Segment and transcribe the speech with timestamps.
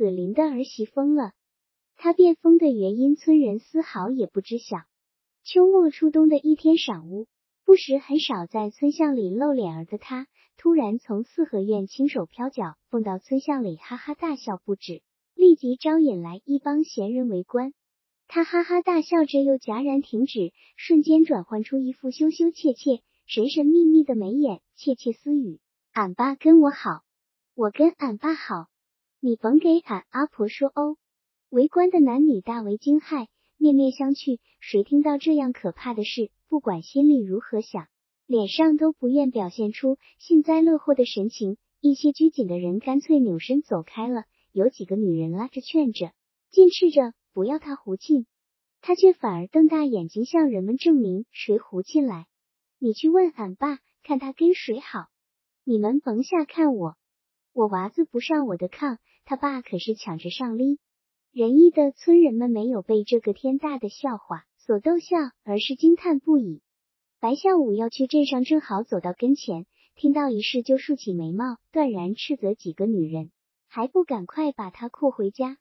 [0.00, 1.32] 子林的儿媳疯了，
[1.98, 4.78] 他变疯的原因，村人丝毫也不知晓。
[5.44, 7.26] 秋末初冬的一天晌午，
[7.66, 10.26] 不时很少在村巷里露脸儿的他，
[10.56, 15.02] 突然从四合院轻手飘脚，蹦到村巷里，哈哈大笑不止，
[15.34, 17.74] 立即招引来一帮闲人围观。
[18.26, 25.60] 他哈哈大笑着，又戛然停止，瞬间转换出一副羞羞怯怯、神神秘秘的眉眼，窃窃私语
[25.92, 27.02] ：“俺爸跟我好，
[27.54, 28.68] 我跟俺爸好，
[29.20, 30.96] 你甭给俺阿婆说哦。”
[31.50, 33.28] 围观的男女大为惊骇。
[33.62, 37.88] 面面相觑，谁听到这样可怕的事，不管心里如何想，
[38.24, 41.58] 脸上都不愿表现出幸灾乐祸的神情。
[41.82, 46.12] 一些拘谨的人干脆扭身走开了，有几个女人拉着劝着，
[46.50, 48.24] 尽斥着不要他胡进，
[48.80, 52.26] 他却反而瞪大眼睛向人们证明谁胡进来。
[52.78, 55.08] 你去问俺爸，看他跟谁好，
[55.64, 56.96] 你们甭瞎看我，
[57.52, 58.96] 我娃子不上我的炕，
[59.30, 60.80] 他爸可是抢着上哩。
[61.30, 66.62] 仁义的村人们没有被这个天大的笑话所逗笑，而是惊叹不已。
[67.20, 73.30] 白孝武要去镇上，正好走到跟前，听到一事就竖起眉毛，断然斥责几个女人，
[73.68, 75.58] 还不赶快把他扣回家？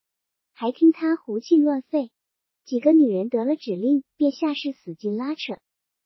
[0.51, 2.09] 还听他胡气乱吠。
[2.65, 5.59] 几个女人得了指令，便下士死劲拉扯。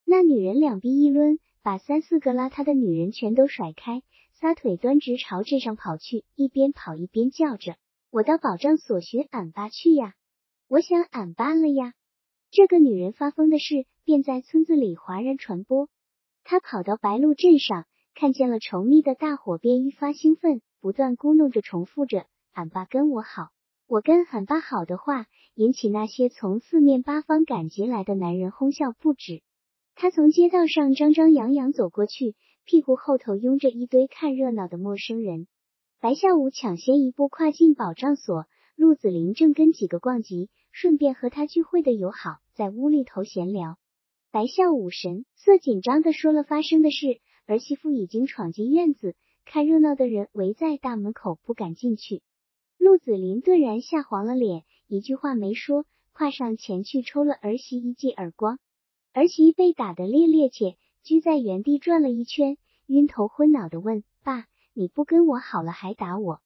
[0.03, 4.01] 那女人两臂一抡，把三四个拉他的女人全都甩开，
[4.43, 7.77] 撒腿端直朝镇上跑去，一边跑一边叫着。
[8.11, 10.15] 我到保障所寻俺爸去呀！
[10.67, 11.93] 我想俺爸了呀！
[12.51, 15.87] 这个女人发疯的事便在村子里哗然传播。
[16.43, 17.85] 她跑到白鹿镇上，
[18.15, 23.47] 看见了稠密的大火，便愈发兴奋，不断咕哝着，重复着：“俺爸跟我好，
[23.87, 29.41] 我跟俺爸好的话，引起那些从四面八方赶集来的男人哄笑不止。
[29.95, 32.35] 他从街道上张张扬扬走过去，
[32.65, 35.47] 屁股后头拥着一堆看热闹的陌生人。
[35.99, 43.77] 白孝武抢先一步跨进保障所，陆子霖正跟几个逛集，顺便和他聚会的友好在屋里头闲聊。
[44.31, 52.21] 白孝武神色紧张的说了发生的事，儿媳妇已经闯进院子，看热闹的人围在大门口不敢进去。
[52.77, 58.59] 陆子霖顿然吓黄了脸，一句话没说，跨上前去抽了儿媳一记耳光。
[59.13, 64.45] 儿媳被打得趔趔趄居在原地转了一圈，晕头昏脑的问爸。
[64.73, 66.41] 你不跟我好了，还打我！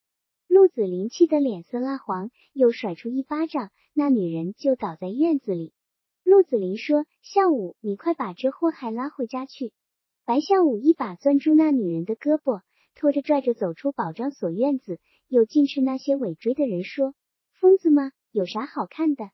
[0.47, 5.73] 陆子霖气得脸色蜡黄，又甩出一巴掌，那女人就倒在院子里。
[6.23, 9.71] 陆子霖说：“孝武，你快把这祸害拉回家去！”
[10.25, 12.61] 白孝武一把攥住那女人的胳膊，
[12.95, 17.13] 拖着拽着走出保障所院子，又尽斥那些尾追的人说
[17.61, 18.11] ：“疯子吗？
[18.31, 19.29] 有啥好看的？”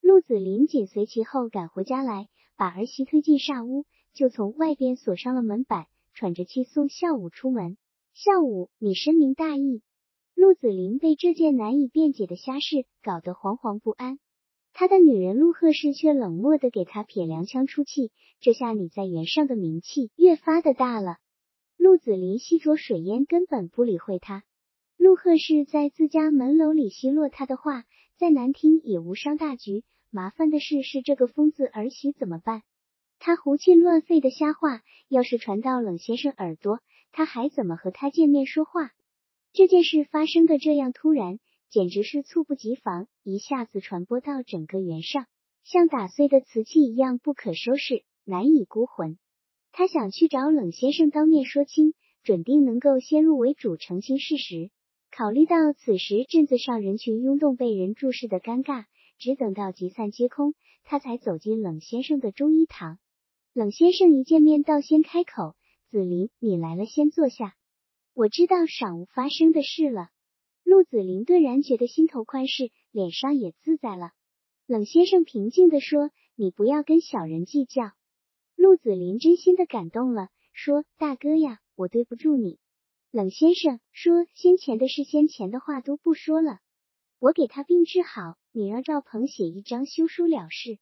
[0.00, 3.84] 陆子霖紧随其后赶回家来，把儿媳推进煞屋，
[4.14, 7.76] 就从外边锁上了门板，喘着气送孝武出门。
[8.14, 9.82] 孝武，你深明大义。
[10.34, 14.18] 陆子霖被这件难以辩解的瞎事搞得惶惶不安，
[14.72, 18.10] 他的女人陆贺氏却冷漠的给他撇凉枪出气。
[18.40, 21.18] 这下你在原上的名气越发的大了。
[21.76, 24.42] 陆子霖吸着水烟，根本不理会他。
[24.96, 27.84] 陆贺氏在自家门楼里奚落他的话，
[28.16, 29.84] 再难听也无伤大局。
[30.10, 32.62] 麻烦的事是这个疯子儿媳怎么办？
[33.24, 36.80] 他胡气乱吠的瞎话，要是传到冷先生耳朵。
[37.12, 38.90] 他还怎么和他见面说话？
[39.52, 41.38] 这件事发生的这样突然，
[41.70, 45.26] 简直是猝不及防，一下子传播到整个园上，
[45.62, 49.16] 像打碎的瓷器一样不可收拾，难以孤魂。
[49.70, 51.94] 他想去找冷先生当面说清，
[52.24, 54.72] 准定能够先入为主澄清事实。
[55.12, 62.98] 考虑到此时镇子上人群拥动，被人注视的尴尬，只等到集散皆空，他才走进冷先生的中医堂。
[63.54, 65.54] 冷先生一见面，倒先开口。
[65.90, 67.54] 子霖，你来了，先坐下。
[68.14, 70.08] 我知道晌午发生的事了。
[70.64, 74.12] 陆子霖顿然觉得心头宽适，脸上也自在了。
[74.66, 77.92] 冷先生平静地说：“你不要跟小人计较。”
[78.56, 82.58] 陆子霖真心的感动了，说：“大哥呀，我对不住你。”
[83.12, 86.60] 冷先生说：“先前的事，先前的话都不说了。
[87.18, 90.78] 我给他病治好，你让赵鹏写一张休书了事。”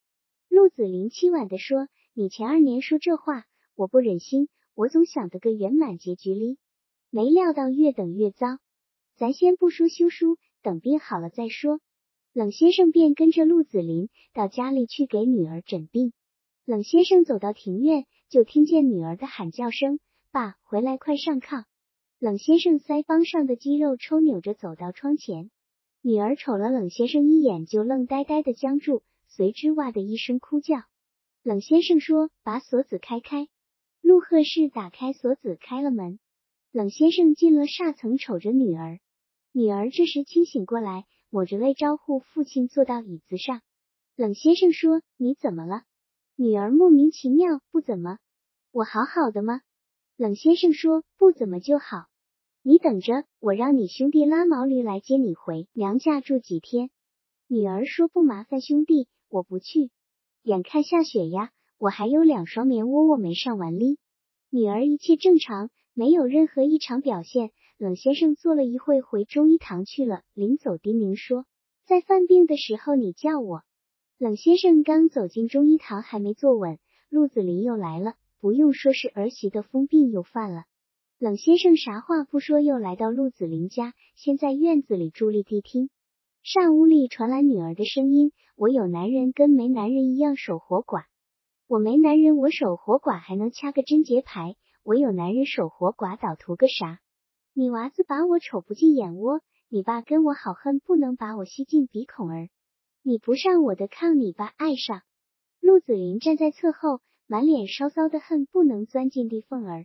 [0.49, 1.89] 陆子霖凄婉的说
[2.21, 6.59] ：“你前二年说这话，我不忍心。”我总想得个圆满结局哩，
[7.09, 8.59] 没料到越等越糟。
[9.17, 11.81] 咱先不说休书，等病好了再说。
[12.35, 16.13] 冷先生便跟着陆子霖到家里去给女儿诊病。
[16.67, 19.99] 冷先生走到庭院，就听见女儿的喊叫声
[20.31, 21.65] ：“爸，回来，快上炕！”
[22.21, 25.51] 冷先生腮帮上的肌肉抽扭着走到窗前，
[26.03, 30.83] 女儿瞅了冷先生一眼，就愣呆呆的僵住，随之哇的一声哭叫。
[31.43, 33.49] 冷先生说：“把锁子开开。”
[34.03, 36.19] 陆鹤氏打开锁子，开了门。
[36.71, 39.01] 冷先生进了煞层，瞅着女儿，
[39.51, 43.63] 女儿这时清醒过来，抹着泪招呼父亲坐到椅子上。
[44.17, 45.85] 冷先生说：“你怎么了？”
[46.37, 48.19] 女儿莫名其妙：“不怎么，
[48.71, 49.63] 我好好的吗？”
[50.19, 52.05] 冷先生说：“不怎么就好。
[52.63, 56.91] 你等着，我让你兄弟拉毛驴来接你回娘家住几天。”
[57.49, 59.91] 女儿说：“不麻烦兄弟，我不去。
[60.43, 63.99] 眼看下雪呀，我还有两双棉窝窝没上完哩。”
[64.51, 67.51] 女儿一切正常，没有任何异常表现。
[67.79, 70.23] 冷先生坐了一会，回中医堂去了。
[70.35, 71.47] 临走叮咛说
[71.87, 73.63] ：“在犯病的时候，你叫我。”
[74.19, 76.79] 冷先生刚走进中医堂，还没坐稳，
[77.09, 78.15] 陆子霖又来了。
[78.39, 80.65] 不用说，是儿媳的疯病又犯了。
[81.19, 85.91] 冷先生啥话不说，又来到陆子霖家，先在院子里伫立谛听。
[86.43, 91.05] 上屋里传来女儿的声音：“我有男人，跟没男人一样守活寡。”
[91.69, 96.99] 我没男人，我守活寡还能掐个贞节牌；我有男人守活寡，倒图个啥？
[97.53, 102.49] 你娃子把我瞅不进眼窝，你爸跟我好恨不能把我吸进鼻孔儿。
[103.03, 105.03] 你不上我的炕，你爸爱上。
[105.61, 109.85] 陆子霖站在侧后，满脸烧骚的恨不能钻进地缝儿。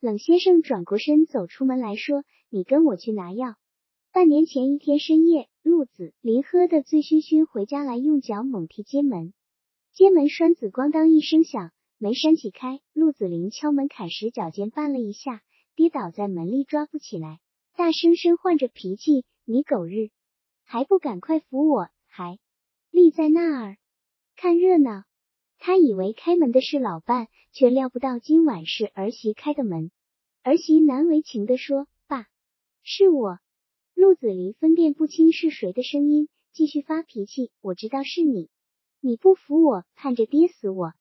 [0.00, 3.56] 冷先生转过身走出门来说：“你跟我去拿药。”
[4.12, 9.34] 半年前一天深夜，陆子霖喝得醉醺醺回家来，用脚猛踢街门。
[9.92, 12.80] 街门栓子咣当一声响，门扇起开。
[12.94, 15.42] 陆子霖敲门砍时，脚尖绊了一下，
[15.74, 17.40] 跌倒在门里，抓不起来，
[17.76, 20.08] 大声声唤着脾气：“你狗日，
[20.64, 22.38] 还不赶快扶我！”还
[22.90, 23.76] 立在那儿
[24.36, 25.04] 看热闹。
[25.58, 29.90] 他以为开门的是老伴，却料不到今晚是儿媳开的门。
[30.42, 32.26] 儿媳难为情地说：“爸，
[32.82, 33.38] 是我。”
[34.00, 38.48] 陆子霖分辨不清是谁的声音，继续发脾气：“我知道是你。”
[39.02, 40.94] 你不服我，盼着跌死我，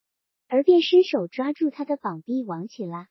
[0.49, 3.07] 而便伸手抓住他的膀臂往起拉。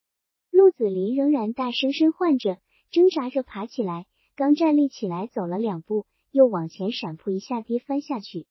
[0.50, 2.58] 陆子霖仍然大声声唤着，
[2.90, 4.04] 挣扎着爬起来，
[4.36, 8.46] 刚站立起来走了两步，又往前闪扑一下跌翻下去。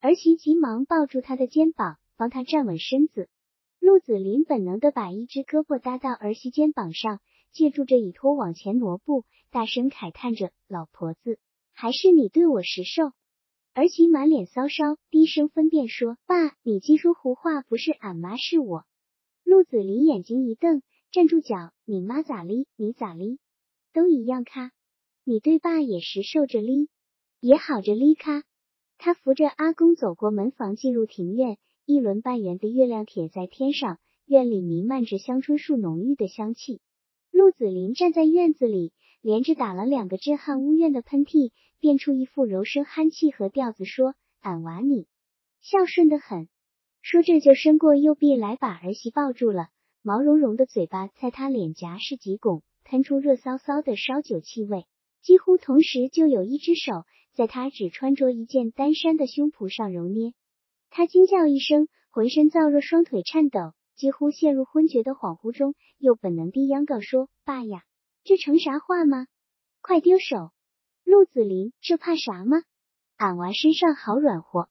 [0.00, 3.28] 儿媳急忙抱住他的肩膀，帮他站稳身子。
[3.78, 7.20] 陆子霖本能的把一只胳膊搭到儿媳肩膀上，
[7.52, 11.38] 借助着椅托往前挪步，大声慨叹着：“老婆子，
[11.72, 13.12] 还是你对我实受。”
[13.74, 18.84] 儿媳满脸骚烧，低声分辨说：“爸，你净说胡话，不是俺妈，是我。”
[19.44, 20.82] 陆子霖眼睛一瞪，
[21.12, 22.66] 站住脚：“你妈咋哩？
[22.76, 23.38] 你咋哩？
[23.92, 24.72] 都一样咖。
[25.24, 26.88] 你对爸也实受着哩，
[27.40, 28.44] 也好着哩咖。”
[28.98, 31.56] 他扶着阿公走过门房，进入庭院。
[31.86, 36.80] 一轮半圆的月亮贴在天上，院里弥漫着香椿树浓郁的香气。
[37.30, 41.52] 陆子霖站在院子里，连着打了两个震撼屋院的喷嚏。
[41.82, 45.06] 变出一副柔声憨气和调子，说：“俺娃你
[45.62, 46.46] 孝顺的很。”
[47.00, 49.68] 说着就伸过右臂来把儿媳抱住了，
[50.02, 54.84] 毛茸茸的嘴巴在他脸颊是几拱，喷出热骚骚的烧酒气味。
[55.22, 60.34] 几乎同时，就有一只手在他只穿着一件单衫的胸脯上揉捏。
[60.90, 67.82] 他惊叫一声，浑身燥热，双腿颤抖，几乎陷入昏厥的恍惚中，又本能地央告说：“爸呀，
[68.24, 69.26] 这成啥话吗？
[69.82, 70.52] 快丢手！”
[71.04, 72.62] 陆子霖，这怕啥吗？
[73.18, 74.70] 俺娃身上好软和。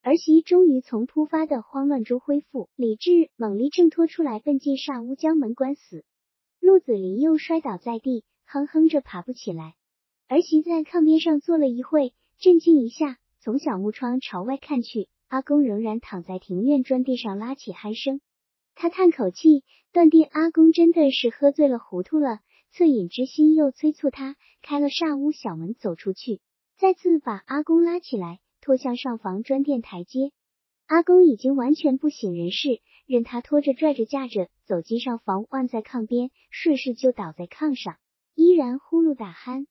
[0.00, 6.06] 儿媳终于从突发的慌乱中恢复理智，猛力挣脱出来，奔进煞屋，将门关死。
[6.58, 9.74] 陆子霖又摔倒在地，哼哼着爬不起来。
[10.26, 18.22] 儿媳在炕边上坐了一会，镇静一下，从小木窗朝外看去，阿公仍然躺在庭院砖地上拉起鼾声。
[18.80, 22.40] 他叹口气，断定阿公真的是喝醉了，糊涂了。
[22.74, 26.40] 恻隐之心又催促他开了煞屋小门走出去，
[26.78, 30.32] 再次把阿公拉起来拖向上房砖垫台阶。
[30.86, 37.98] 阿公已经完全不省人事，任他拖着拽着架着走进上房，按在炕边，顺势就倒在炕上，
[38.34, 39.66] 依然呼噜打鼾。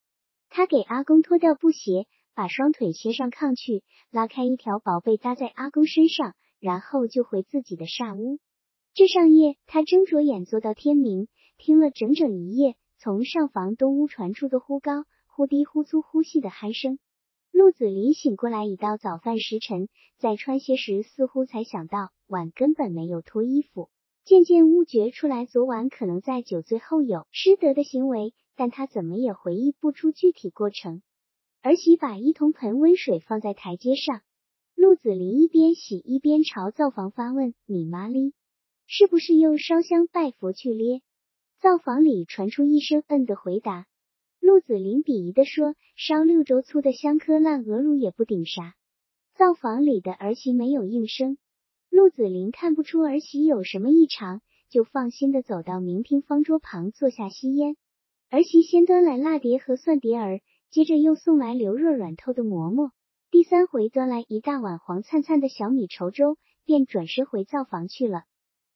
[0.50, 8.38] 他给阿公脱掉布鞋，把双腿歇上炕去，拉开一条薄被搭在阿公身上，然后就回自己的煞屋。
[8.94, 11.28] 这上夜，他睁着眼坐到天明，
[11.58, 12.76] 听了整整一夜。
[13.02, 17.00] 从上房东屋传出的忽高忽低、忽粗忽细的鼾声，
[17.54, 23.90] 陆子霖醒过来已到早饭时辰，在穿鞋时似乎才想到晚根本没有脱衣服，
[24.26, 31.02] 渐渐悟觉出来昨晚可能在酒醉后有失德的行为，但他怎么也回忆不出具体过程。
[31.62, 34.22] 儿媳把一铜盆温水放在台阶上，
[34.76, 38.34] 陆子霖一边洗一边朝灶房发问：“你妈哩，
[38.92, 41.04] 是不是又烧香拜佛去咧？”
[41.62, 43.86] 灶房里传出一声“嗯”的回答。
[44.40, 48.74] 陆子霖鄙夷的说：“烧六周粗的香科烂鹅炉也不顶啥。”
[49.38, 51.38] 灶房里的儿媳没有应声。
[51.92, 57.78] 陆子霖看不出儿媳有什么异常，就放心的走到明厅方桌旁坐下吸烟。
[58.32, 60.42] 儿媳先端来辣碟和蒜碟儿，
[60.72, 62.92] 接着又送来流热软透的馍馍，
[63.30, 68.24] 第三回端来一大碗黄灿灿的小米稠粥，便转身回灶房去了。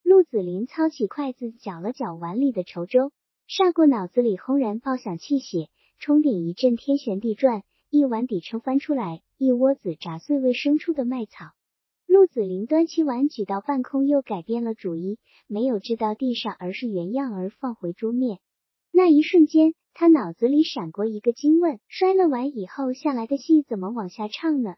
[0.03, 3.11] 陆子霖操起筷子搅了搅碗里的稠粥，
[3.47, 11.51] 霎过脑子里轰然爆响气血，冲顶一阵天旋地转，一碗底撑翻出来一窝子炸碎未生出的麦草。
[12.05, 18.39] 陆子霖端起碗举到半空，又改变了主意，没有掷到地上，而是原样儿放回桌面。
[18.91, 24.75] 那一瞬间，他脑子里闪过一个惊问：摔了碗以后下来的戏怎么往下唱呢？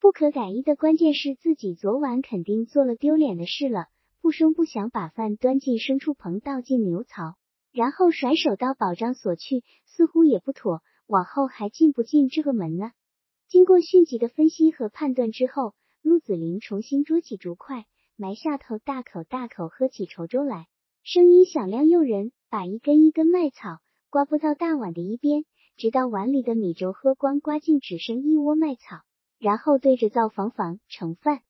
[0.00, 3.86] 不可改易的关键是自己昨晚肯定做了丢脸的事了，
[4.26, 7.36] 不声不响把饭端进牲畜棚，倒进牛槽，
[7.70, 12.90] 然后甩手到保障所去，似乎也不妥，往后还进不进这个门呢？
[13.46, 15.74] 经过迅疾的分析和判断之后。
[16.02, 20.66] 陆子霖重新捉起竹筷，埋下头，大口大口喝起稠粥来，
[21.04, 23.78] 声音响亮诱人，把一根一根麦草
[24.10, 25.44] 刮不到大碗的一边，
[25.76, 29.02] 直到碗里的米粥喝光，刮净只剩一窝麦草，
[29.38, 31.42] 然后对着灶房房盛饭。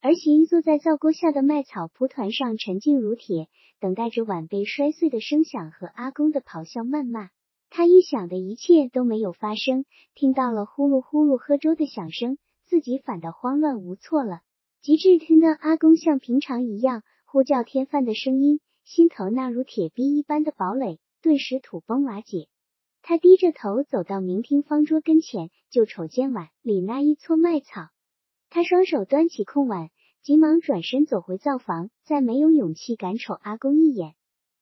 [0.00, 3.48] 儿媳坐在灶锅下的麦草蒲团上，沉静如铁，
[3.80, 7.30] 等待着碗被摔碎的声响和阿公的咆哮谩骂。
[7.68, 12.38] 他预想的一切都没有发生，听到了呼噜呼噜喝粥的响声。
[12.64, 14.42] 自己反倒慌乱无措了，
[14.82, 22.46] 及至听到阿公像平常一样呼叫天饭的声音，心头那如铁壁一般的堡垒顿时土崩瓦解。
[23.02, 27.88] 他低着头走到明厅方桌跟前，就瞅见碗里那一撮麦草，
[28.50, 29.90] 他双手端起空碗，
[30.22, 34.14] 急忙转身走回灶房，再没有勇气敢瞅阿公一眼。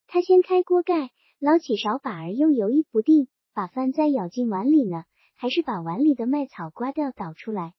[0.08, 5.04] 他掀开锅盖，捞起勺把儿，又犹豫不定，把饭再舀进碗里呢，
[5.36, 7.74] 还是把碗里的麦草刮掉倒出来。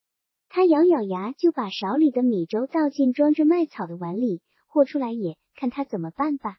[0.49, 6.57] 他咬咬牙，就把勺里的米粥倒进装着麦草的碗里，和出来也看他怎么办吧。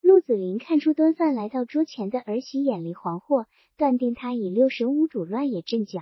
[0.00, 3.44] 陆子霖看出端饭来到桌前的儿媳眼里惶惑，
[3.76, 6.00] 断定他已六神无主，乱也阵脚。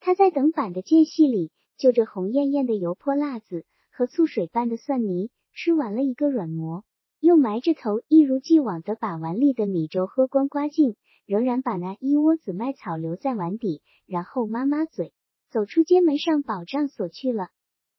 [0.00, 6.84] 他在等板的间隙里，就着红艳艳的油泼辣子和醋水拌的蒜泥，吃完了一个软馍，
[7.20, 15.12] 又埋着头，一如既往的把碗里的米粥喝光刮净，仍然把那一窝子麦草留在碗底，然后抹抹嘴。
[15.50, 17.48] 走出街门上保障所去了。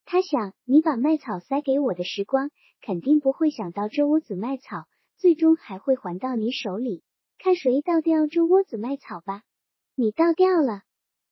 [0.05, 4.85] 他想，你把麦草塞给我的时光，肯定不会想到这窝子麦草
[5.17, 7.01] 最终还会还到你手里。
[7.37, 9.43] 看谁倒掉这窝子麦草吧。
[9.95, 10.83] 你倒掉了，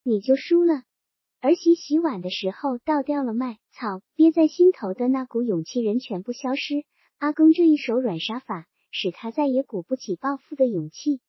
[0.03, 0.83] 你就输了。
[1.39, 6.83] 儿媳洗碗的时候倒掉了麦草，憋在心头的那股勇气人全部消失。
[7.19, 11.21] 阿公这一手软杀法，使他再也鼓不起报复的勇气。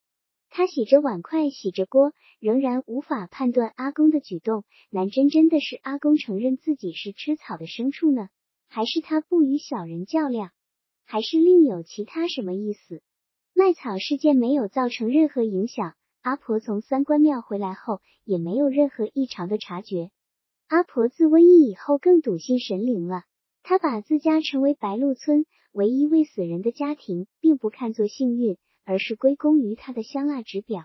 [0.49, 4.65] 他洗着碗筷，洗着锅，仍然无法判断阿公的举动。
[4.89, 8.31] 难真真的是阿公承认自己是吃草的牲畜呢，
[8.67, 10.53] 还是他不与小人较量，
[11.05, 13.03] 还是另有其他什么意思？
[13.53, 15.95] 卖草事件没有造成任何影响。
[16.23, 20.11] 阿婆从三官庙回来后，也没有任何异常的察觉。
[20.69, 23.23] 阿婆自瘟疫以后，更笃信神灵了。
[23.63, 28.57] 她把自家成为白鹿村唯一未死人的家庭，并不看作幸运。
[28.91, 30.85] 而是归功于她的香蜡纸表。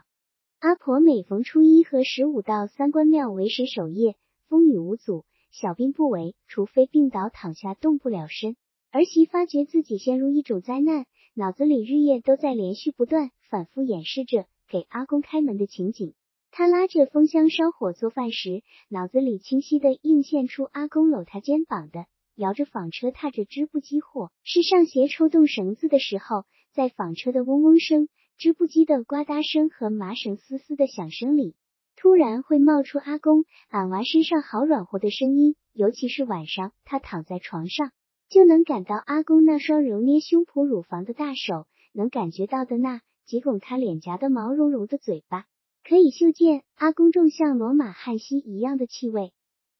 [0.60, 4.18] 阿婆每逢初一和十五到三官庙为神守夜，
[4.50, 8.58] 风雨无阻，小病不为，除非病倒躺下动不了身。
[8.92, 16.16] 儿媳发觉自己陷入一种灾难，脑子里日夜都在连续不断、反复演示着给阿公开门的情景。
[16.50, 26.46] 他拉着风箱烧火做饭时，脑子里清晰的映现出阿公搂他肩膀的，摇着纺车，踏着织布机或是上鞋抽动绳子的时候。
[26.72, 31.54] 在纺车的嗡嗡声、织布机的呱嗒声和麻绳嘶嘶的响声里，
[31.96, 35.56] 突然会冒出阿公俺娃身上好软和的声音。
[35.74, 37.92] 尤其是晚上，他躺在床上，
[38.28, 45.46] 就能感到阿公那双揉捏胸脯乳房的大手，能感觉到的那挤拱他脸颊的毛茸茸的嘴巴，
[45.84, 49.32] 可以嗅见阿公仲像罗马汉西一样的气味。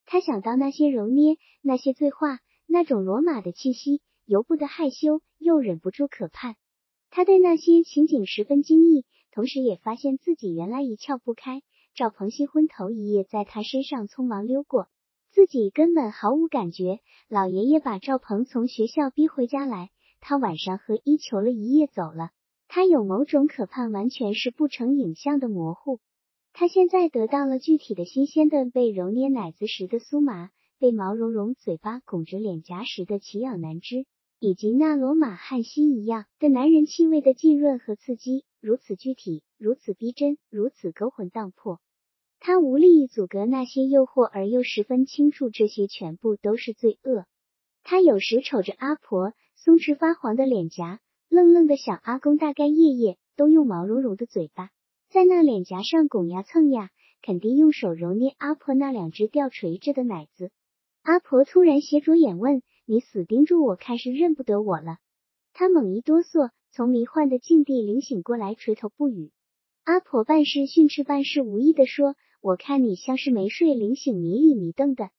[0.06, 6.56] 他想到那些揉捏，那些醉话，那种罗马的气息，由不得害羞，又忍不住可盼。
[7.10, 11.62] 他对那些情景十分惊异，同时也发现自己原来一窍不开。
[11.96, 14.88] 赵鹏新婚头一夜在他身上匆忙溜过，
[15.32, 17.02] 自己根本毫无感觉。
[17.30, 22.32] 老爷爷把赵鹏从学校逼回家来，他晚上和衣求了一夜走了。
[22.68, 26.00] 他有某种可怕，完全是不成影像的模糊。
[26.54, 34.06] 他现在得到了具体的新鲜的被揉捏奶子时的酥麻，被毛茸茸嘴巴拱着脸颊时的奇痒难知。
[34.40, 41.80] 以及那罗马汉西一样的男人气味的浸润和刺激，如此具体，如此逼真，如此勾魂荡魄。
[42.42, 47.26] 他无力阻隔那些诱惑，而又十分清楚这些全部都是罪恶。
[47.84, 51.00] 他有时瞅着阿婆松弛发黄的脸颊，
[51.34, 54.70] 愣愣的想：阿公大概夜夜都用毛茸茸的嘴巴
[55.10, 56.92] 在那脸颊上拱呀蹭呀，
[57.24, 60.52] 肯定用手揉捏阿婆那两只吊垂着的奶子。
[61.02, 64.98] 阿婆突然斜着眼问：“你死盯住我看，是认不得我了？”
[65.54, 69.32] 他猛一哆嗦，从迷幻的境地灵醒过来，垂头不语。
[69.86, 75.10] 阿婆半是训斥，半是无意的说：“我看你像是没睡，灵醒迷里迷瞪的。”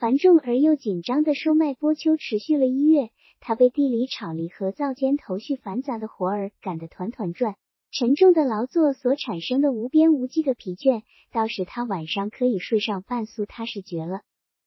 [0.00, 3.10] 繁重而又紧张的收麦播秋持续了一月，
[3.40, 7.56] 他被地里草犁和灶间头绪繁杂的活儿赶得团团转。
[7.92, 14.20] 沉重的劳作所产生的无边无际的疲倦，倒使他晚上可以睡上半宿踏实绝了。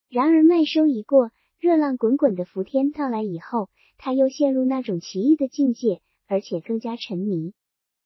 [0.10, 7.54] 然而麦收一过，热浪滚滚的伏天到来以后，他又陷入那种奇异的境界，而且更加沉迷。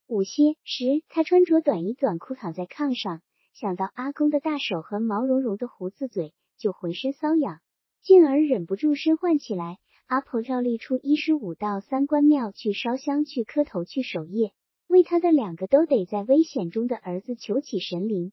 [0.06, 3.22] 午歇时，他穿着短衣短裤躺在炕上，
[3.54, 7.60] 想到阿公的大手和毛茸茸的胡子嘴，就浑身瘙痒，
[8.04, 9.80] 进而忍不住身唤起来。
[10.08, 14.54] 阿婆照例出一十五到三官庙去烧香、去磕头、去守夜。
[14.88, 18.32] 为他的两个都得在危险中的儿子求起神灵。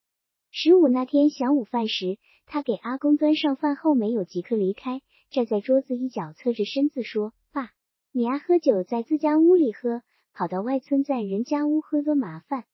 [0.53, 7.73] 十五那天晌午饭时，他给阿公端上饭后，没有即刻离开，站在桌子一角，侧着身子说：“爸，
[8.13, 10.03] 你爱喝酒，在自家屋里喝，
[10.33, 12.67] 跑到外村在人家屋喝多麻烦。”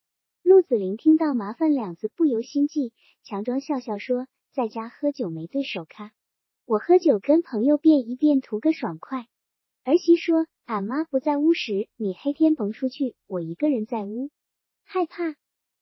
[0.45, 2.93] 陆子霖听到“麻烦”两字，不由心悸，
[3.23, 6.13] 强装笑笑说：“在家喝酒没对手咖，
[6.71, 9.27] 我喝酒跟朋友变一变，图个爽快。”
[9.83, 10.47] 儿媳说。
[10.67, 14.31] 俺妈不在屋时，你黑天甭出去，我一个人在屋，
[14.85, 15.35] 害怕，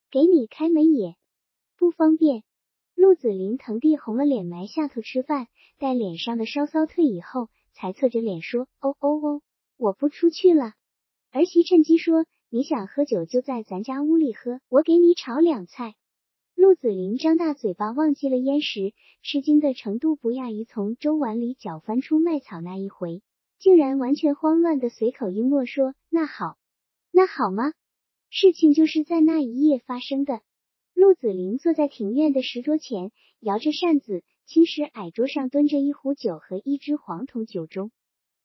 [0.09, 1.15] 给你开门也
[1.77, 2.41] 不方便。
[2.95, 5.45] 陆子霖腾地红了脸，埋下头吃饭，
[5.77, 9.41] 待脸上的烧骚退以后，才侧着脸说：“哦哦哦，
[9.77, 10.73] 我不出去了。”
[11.29, 15.93] 儿媳趁机说：“你想喝酒，就在咱家屋里喝，我给你炒两菜。”
[16.61, 18.91] 陆子霖张大嘴巴，忘记了烟时，
[19.23, 23.21] 吃惊的程度不亚于从粥碗里搅翻出麦草那一回。
[23.59, 26.57] 竟然完全慌乱的随口应诺说：“那好，
[27.13, 27.71] 那好吗？”
[28.29, 30.41] 事情就是在那一夜发生的。
[30.93, 37.89] 陆子霖坐在庭院的石桌前，摇着扇子，青石矮桌上蹲着一壶酒和一只黄铜酒盅。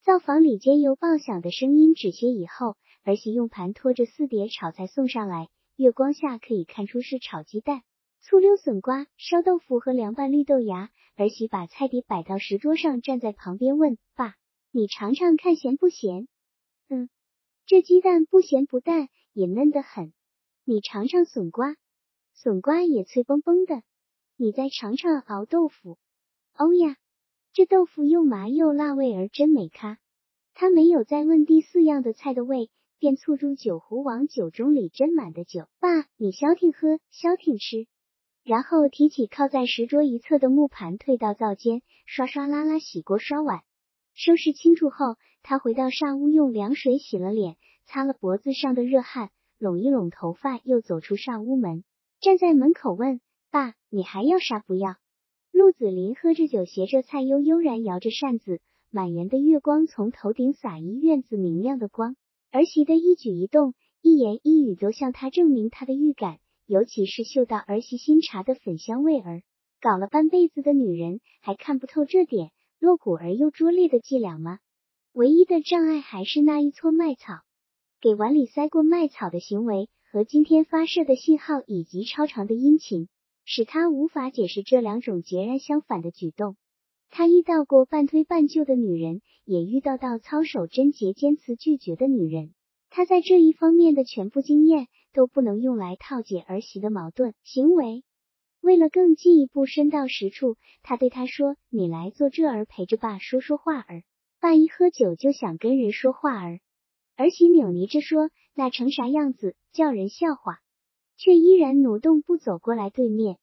[0.04, 7.82] 灶房里煎油爆响的声音止歇以后，儿媳用盘托着四碟炒菜送上来，月光下可以看出是炒鸡蛋、
[8.26, 10.90] 醋溜笋瓜、烧豆腐和凉拌绿豆芽。
[11.14, 14.34] 儿媳把菜碟摆到石桌上，站在旁边问爸。
[14.70, 16.26] 你尝尝看咸不咸？
[16.88, 17.10] 嗯，
[17.66, 20.14] 这鸡蛋不咸不淡，也嫩得很。
[20.64, 21.76] 你尝尝笋瓜，
[22.32, 23.82] 笋瓜也脆嘣嘣的。
[24.38, 25.98] 你再尝尝熬豆腐，
[26.56, 26.96] 哦呀，
[27.52, 29.98] 这豆腐又麻又辣，味儿真美咖。
[30.54, 35.68] 他没有再问第四样的菜的味，便簇住酒壶往酒盅里斟满的酒。
[35.78, 37.86] 爸，你消停喝，消停吃。
[38.44, 43.62] 然后提起靠在石桌一侧的木盘，退到灶间，刷刷啦啦洗锅刷碗。
[44.12, 51.84] 收拾清楚后，他回到上屋，用凉水洗了脸，擦了脖子上的热汗，拢一拢头发，又走出上屋门，
[52.20, 54.96] 站在门口问：“爸，你还要啥不要？”
[55.50, 58.60] 陆子霖喝着酒，携着菜，悠悠然摇着扇子。
[58.90, 62.14] 满园的月光从头顶洒一院子明亮的光，
[62.52, 69.42] 儿媳的一举一动、一言一语都向他证明他的预感，尤其是嗅到儿媳新茶的粉香味儿。
[69.80, 72.50] 搞了半辈子的女人还看不透这点。
[72.80, 74.58] 落骨而又拙劣的伎俩吗？
[75.12, 77.40] 唯一的障碍还是那一撮麦草。
[78.00, 83.08] 给碗里塞过麦草的行为和今天发射的信号以及超长的殷勤，
[83.46, 86.56] 使他无法解释这两种截然相反的举动。
[87.08, 92.52] 他遇到过半推半就的女人，也遇到到操守贞洁、坚持拒绝的女人。
[92.90, 98.04] 他在这一方面的全部经验都不能用来套解儿媳的矛盾行为。
[98.60, 104.02] 为了更进一步深到实处，他对他说：“你来坐这儿陪着爸说说话儿。
[104.40, 106.60] 爸一喝酒就想跟人说话儿。”
[107.16, 110.58] 儿媳扭捏着说：“那成啥样子，叫人笑话。”
[111.16, 113.38] 却依然挪动步走过来对面。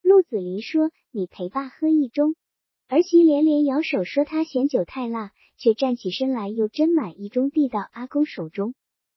[0.00, 2.34] 陆子霖说：“你陪爸喝一盅。”
[2.88, 8.74] 儿媳连连摇手说：“他嫌酒太辣。”却站起身来又斟满一盅递到阿公手中。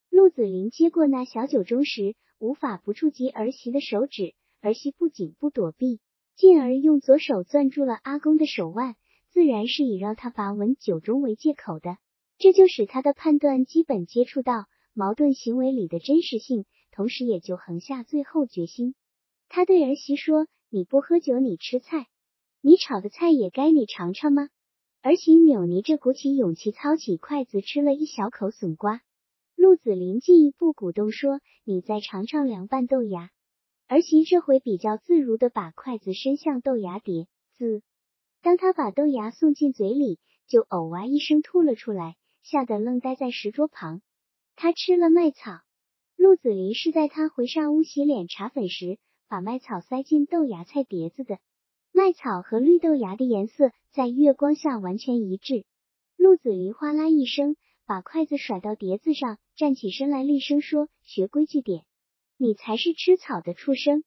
[0.09, 4.33] 陆子霖接过那小酒盅时，无法不触及儿媳的手指。
[4.61, 5.99] 儿媳不仅不躲避，
[6.35, 8.95] 进而用左手攥住了阿公的手腕，
[9.29, 11.97] 自然是以让他把吻酒盅为借口的。
[12.37, 18.95] 这就使他的判断基本接触到矛盾行为里的真实性，同时也就横下最后决心。
[19.47, 22.07] 他对儿媳说：“你不喝酒，你吃菜，
[22.61, 24.49] 你炒的菜也该你尝尝吗？”
[25.01, 29.01] 儿媳扭捏着鼓起勇气，操起筷子吃了一小口笋瓜。
[29.59, 33.29] 陆子霖进一步鼓动说：“你再尝尝凉拌豆芽。”
[33.87, 37.81] 儿媳这回比较自如的把筷子伸向豆芽碟子，
[38.41, 40.17] 当他把豆芽送进嘴里，
[40.47, 44.01] 就呕哇一声吐了出来，吓得愣呆在石桌旁。
[44.55, 45.59] 他吃了麦草。
[46.15, 51.37] 陆子霖是在他回上屋洗脸查粉时，把麦草塞进豆芽菜碟子的。
[51.91, 55.65] 麦草和绿豆芽的颜色在月光下完全一致。
[56.15, 57.57] 陆子霖哗啦一声
[57.89, 61.85] 把筷子甩到碟子上，站起身来厉声说：“学规矩点，
[62.37, 64.03] 你才是吃草的畜生！”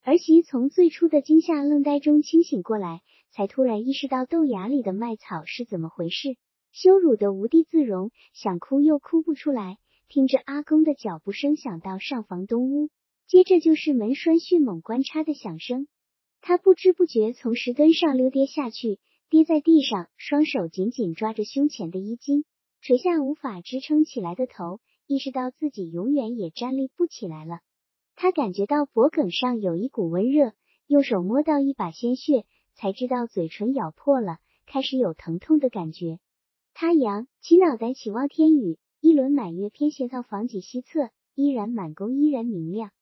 [0.00, 6.38] 儿媳从最初的惊吓愣呆中清醒过来，才突然意识到豆芽里的麦草是怎么回事，
[6.72, 9.76] 羞辱的无地自容，想哭又哭不出来。
[10.08, 12.88] 听着阿公的脚步声响到上房东屋，
[13.26, 15.88] 接着就是门栓迅猛关插的响声。
[16.40, 22.46] 他不知不觉从石墩上溜跌下去，跌在地上，双手紧紧抓着胸前的衣襟，
[22.86, 27.58] 垂下无法支撑起来的头，意识到自己永远也站立不起来了。
[28.14, 30.52] 他感觉到脖颈上有一股温热，
[30.86, 32.44] 用手摸到一把鲜血，
[32.76, 36.20] 才知道嘴唇咬破了，开始有疼痛的感觉。
[36.74, 42.92] 他仰起脑袋，起望天宇，一轮满月偏斜到房脊西侧，依然满宫，依然明亮。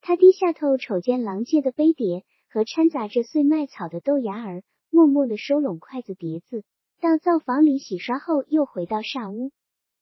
[0.00, 6.62] 他低下头，瞅见狼藉的杯碟和掺杂着碎麦草的豆芽儿，默默的收拢筷子碟子，
[7.00, 9.52] 到灶房里洗刷后，又回到煞屋。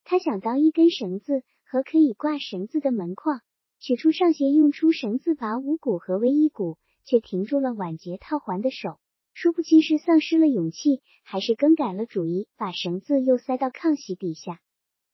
[0.05, 3.41] 他想到一根绳子和可以挂绳子的门框。
[3.79, 8.99] 取出上鞋，用出绳子把五股合为一股，却停住了挽结套环的手。
[9.35, 14.61] 说不清是丧失了勇气，还是更改了主意，把绳子又塞到炕席底下。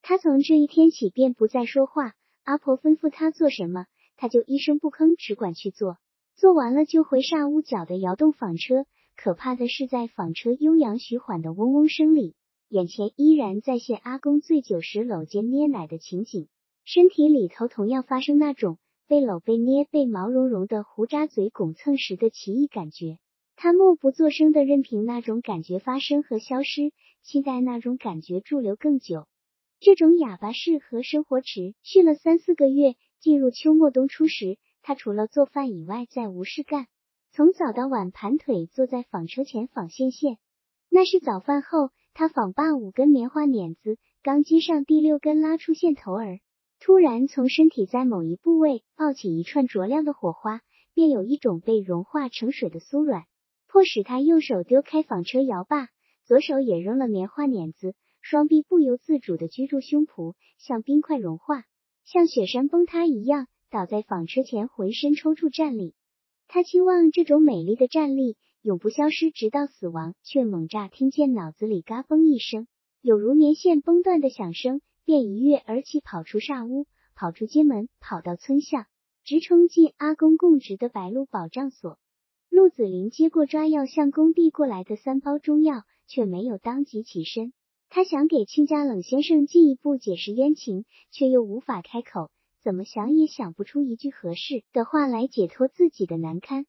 [0.03, 2.13] 他从这一天起便不再说话，
[2.45, 3.87] 阿婆吩咐他做什么，
[4.17, 5.97] 他就一声不吭，只管去做。
[6.37, 8.85] 做完了就回煞屋，搅的摇动纺车。
[9.21, 12.37] 可怕的是，在纺车悠扬徐缓的嗡嗡声里，
[12.69, 16.47] 眼前依然再现阿公醉酒时搂肩捏奶的情景。
[16.85, 18.79] 身体里头同样发生那种
[19.09, 23.19] 被搂、被捏、被毛茸茸的胡渣嘴拱蹭时的奇异感觉。
[23.57, 26.93] 他默不作声的任凭那种感觉发生和消失，
[27.25, 29.27] 期待那种感觉驻留更久。
[29.81, 32.95] 这种哑巴式和生活持续了三四个月。
[33.19, 36.87] 进入秋末冬初时，他除了做饭以外再无事干，
[37.39, 40.39] 从早到晚盘腿坐在纺车前纺线线。
[40.91, 46.41] 那是早饭后，他纺罢五根棉花捻子，刚接上第六根，拉出线头儿。
[46.81, 50.63] 突然，从身体在某一部位爆起一串灼亮的火花，
[50.95, 53.23] 便有一种被融化成水的酥软，
[53.69, 55.91] 迫使他右手丢开纺车摇把，
[56.25, 61.63] 左手也扔了棉花碾子，双臂不由自主的居住胸脯，像冰块融化，
[62.05, 65.95] 像雪山崩塌一样，倒在纺车前，浑身抽搐站立。
[66.49, 72.67] 他期望这种美丽的站立永不消失，直到死亡，却猛乍听见脑子里嘎嘣一声，
[73.03, 74.81] 有如棉线崩断的响声。
[75.05, 78.87] 便一跃而起，跑出煞屋，跑出街门，跑到村巷，
[79.25, 81.99] 直冲进阿公供职的白鹿保障所。
[82.51, 87.55] 陆子霖接过抓药相公递过来的三包中药，却没有当即起身。
[87.89, 96.67] 他想给亲家冷先生进一步解释冤情，却又无法开口，怎么想也想不出一句合适的话来解脱自己的难堪。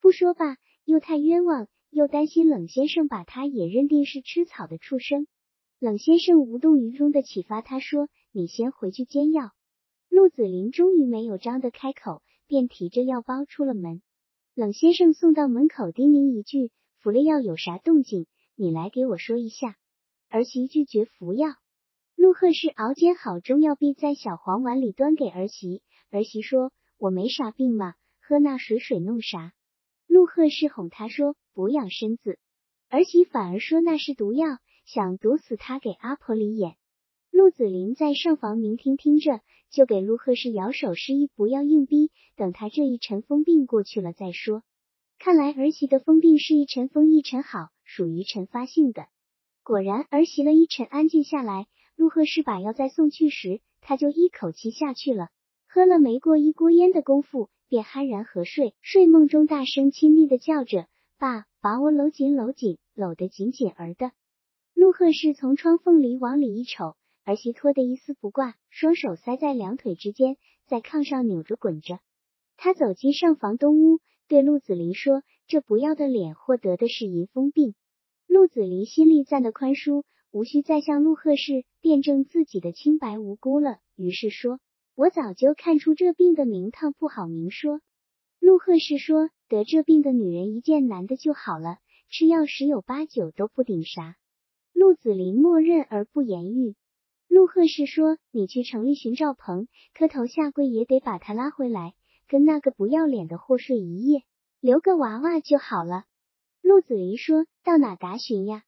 [0.00, 5.26] 不说吧，又太冤枉，又担心冷先生把他也认定是吃草的畜生。
[5.80, 9.50] 冷先生无动于衷的启发他说：“你先回去煎药。”
[10.08, 14.00] 陆子霖终于没有张的开口，便提着药包出了门。
[14.54, 16.70] 冷先生送到门口，叮咛一句
[17.02, 19.76] ：“服了药有啥动静，你来给我说一下。”
[20.30, 21.48] 儿媳拒绝服药。
[22.16, 25.82] 陆贺氏熬煎好中药，并在小黄碗里端给儿媳。
[26.10, 29.52] 儿媳说：“我没啥病嘛，喝那水水弄啥？”
[30.06, 32.38] 陆贺氏哄他说：“补养身子。”
[32.88, 34.58] 儿媳反而说那是毒药。
[34.86, 36.76] 想毒死他，给阿婆里眼。
[37.30, 44.62] 陆子霖在上房明听听着，就给陆贺氏摇手示意不要硬逼，等他这一尘风病过去了再说。
[45.18, 49.06] 看来儿媳的疯病是一尘风一尘好，属于尘发性的。
[49.62, 51.66] 果然，儿媳了一尘安静下来。
[51.96, 55.28] 陆鹤氏把药再送去时，他就一口气下去了，
[55.68, 58.74] 喝了没过一锅烟的功夫，便酣然合睡。
[58.82, 60.86] 睡梦中大声亲昵的叫着
[61.18, 64.12] ：“爸，把我搂紧搂紧，搂得紧紧儿的。”
[64.74, 72.00] 陆鹤氏从窗缝里往里一瞅，儿媳脱得一丝不挂，双手塞在两腿之间，在炕上扭着滚着。
[72.56, 77.74] 他走进上房东屋，对陆子霖说：“这不要的脸，获得的是淫风病。”
[78.26, 80.02] 陆子霖心里赞的宽恕，
[80.34, 84.58] 无需再向陆鹤氏辩证自己的清白无辜了，于是说
[84.96, 87.80] ：“我早就看出这病的名堂不好明说。”
[88.42, 91.78] 陆鹤氏说：“得这病的女人一见男的就好了，
[92.10, 94.16] 吃药十有八九都不顶啥。”
[94.74, 96.74] 陆子霖默认而不言语。
[97.28, 101.94] 陆鹤氏说：“你去城里寻赵鹏，磕头下跪也得把他拉回来，
[102.26, 104.24] 跟那个不要脸的货睡一夜，
[104.58, 106.06] 留个娃娃就好了。”
[106.60, 108.64] 陆子霖说：“到哪打寻呀？”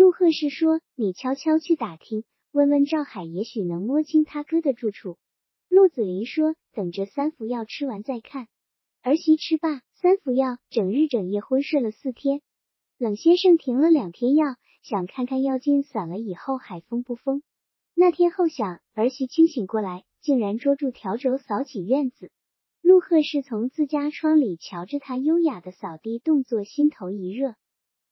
[0.00, 5.18] 陆鹤是说：“你悄悄去打听，问问赵海，也许能摸清他哥的住处。”
[5.68, 8.48] 陆子霖说：“等这三服药吃完再看。”
[9.04, 12.40] 儿媳吃罢三服药，整日整夜昏睡了四天。
[12.96, 14.46] 冷先生停了两天药，
[14.82, 17.42] 想看看药劲散了以后还疯不疯。
[17.94, 22.30] 那天后想，儿媳清醒过来，竟然捉住笤帚扫起院子。
[22.80, 27.54] 陆鹤是从自家窗里瞧着他优雅的扫地动作，心头一热。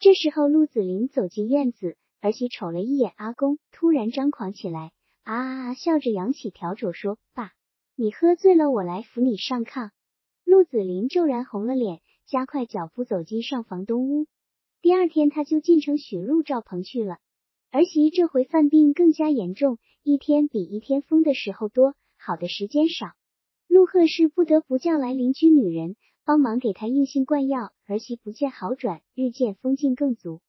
[0.01, 4.93] 这时候，陆子霖走进院子，儿媳瞅了一眼阿公，突然张狂起来，
[5.25, 5.75] 啊啊啊！
[5.75, 7.51] 笑着扬起笤帚说：“爸，
[7.97, 9.91] 你喝醉了，我来扶你上炕。”
[10.47, 14.29] 陆子霖骤然红了脸，加快脚步走进上房东屋。
[14.81, 17.19] 第二天，他就进城寻陆兆鹏去了。
[17.73, 23.09] 儿媳这回犯病更加严重，一天比一天疯的时候多，好的时间少。
[23.67, 25.97] 陆鹤是不得不叫来邻居女人。
[26.29, 30.43] 帮忙给他硬性灌药，儿媳不见好转，日渐风劲更足。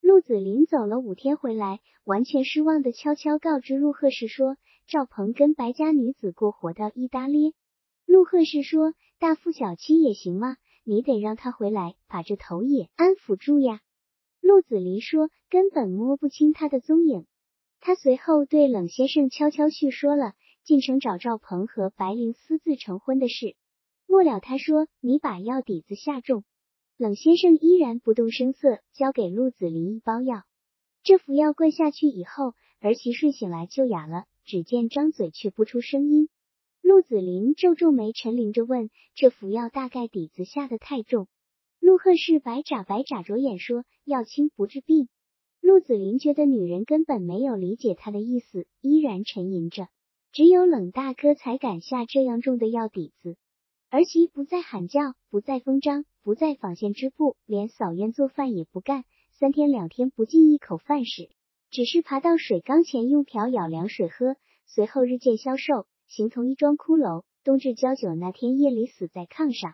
[0.00, 7.52] 陆子霖走了五天回来，完全失望的悄悄告知陆鹤氏说，赵鹏跟白家女子过活到意大利。
[8.06, 10.56] 陆鹤氏说，大富小妻也行吗？
[10.84, 13.80] 你得让他回来，把这头也安抚住呀。
[14.40, 17.26] 陆子霖说，根本摸不清他的踪影。
[17.80, 20.32] 他随后对冷先生悄悄叙说了
[20.64, 23.54] 进城找赵鹏和白灵私自成婚的事。
[24.16, 26.42] 末了，他说：“你把药底子下重。”
[26.96, 30.44] 冷先生依然不动声色，交给陆子霖一包药。
[31.02, 36.30] 这服药灌下去以后，儿媳睡醒来就哑了，只见张嘴却不出声音。
[36.80, 41.28] 陆子霖皱皱眉，沉吟着问：“这服药大概底子下的太重？”
[41.78, 45.10] 陆鹤是白眨白眨着眼说：“药轻不治病。”
[45.60, 49.88] 陆子霖觉得女人根本没有理解他的意思，依然沉吟着。
[50.32, 53.36] 只有冷大哥才敢下这样重的药底子。
[53.96, 59.06] 儿媳不再喊叫，不再疯张，不再纺线织布，连扫院做饭也不干，
[59.38, 61.30] 三天两天不进一口饭食，
[61.70, 64.36] 只是爬到水缸前用瓢舀凉水喝。
[64.66, 67.22] 随后日渐消瘦，形同一桩骷髅。
[67.42, 69.72] 冬至交酒那天夜里死在炕上。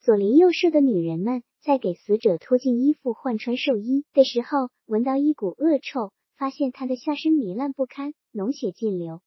[0.00, 9.22] 左邻右舍的女人们在给死者脱尽衣服、换穿寿衣的时候，闻到一股恶臭，发现他的下身糜烂不堪，脓血尽流。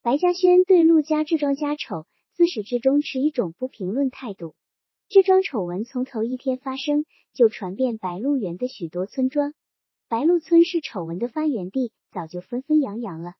[0.00, 2.06] 白嘉轩对陆家这桩家丑。
[2.40, 4.54] 自始至终持一种不评论态度。
[5.10, 9.52] 这桩丑闻从头一天发生就传遍白鹿原的许多村庄。
[10.08, 13.34] 白鹿村是丑闻的发源地，早就纷纷扬扬了。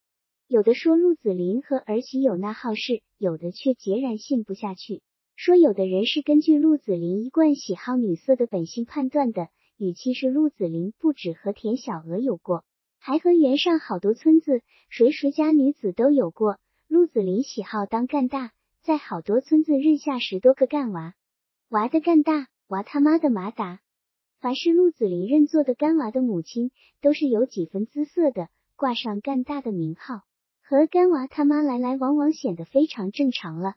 [0.49, 5.01] 有的说陆子霖和儿媳有那好事，有的却截然信不下去，
[5.35, 12.65] 说有的人是根据陆子霖一贯喜好女色的本性判断的，语气是陆子霖不止和田小娥有过，
[12.99, 14.61] 还和原上好多村子
[14.91, 16.59] 谁谁家女子都有过。
[16.87, 18.53] 陆子霖喜好当干大。
[18.83, 21.15] 在好多村子认下十多个干娃，
[21.69, 23.81] 娃的干大，娃他妈的马达。
[24.41, 26.71] 凡是陆子霖认做的干娃的母亲，
[27.03, 30.23] 都是有几分姿色的，挂上干大的名号，
[30.63, 33.75] 和干娃他妈来来往往显得非常正常了。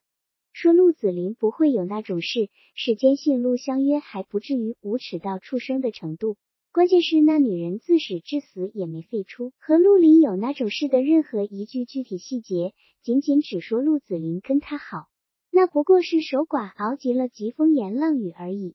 [0.54, 6.38] 说陆子霖不会有那种事，是坚信陆相约还不至于无耻到畜生的程度。
[6.74, 15.06] 关键是那女人自始至死也没废出和陆林有那种事的任何一句具体细节，仅仅只说陆子霖跟他好，
[15.52, 18.74] 那不过是守寡熬极了疾风言浪语而已。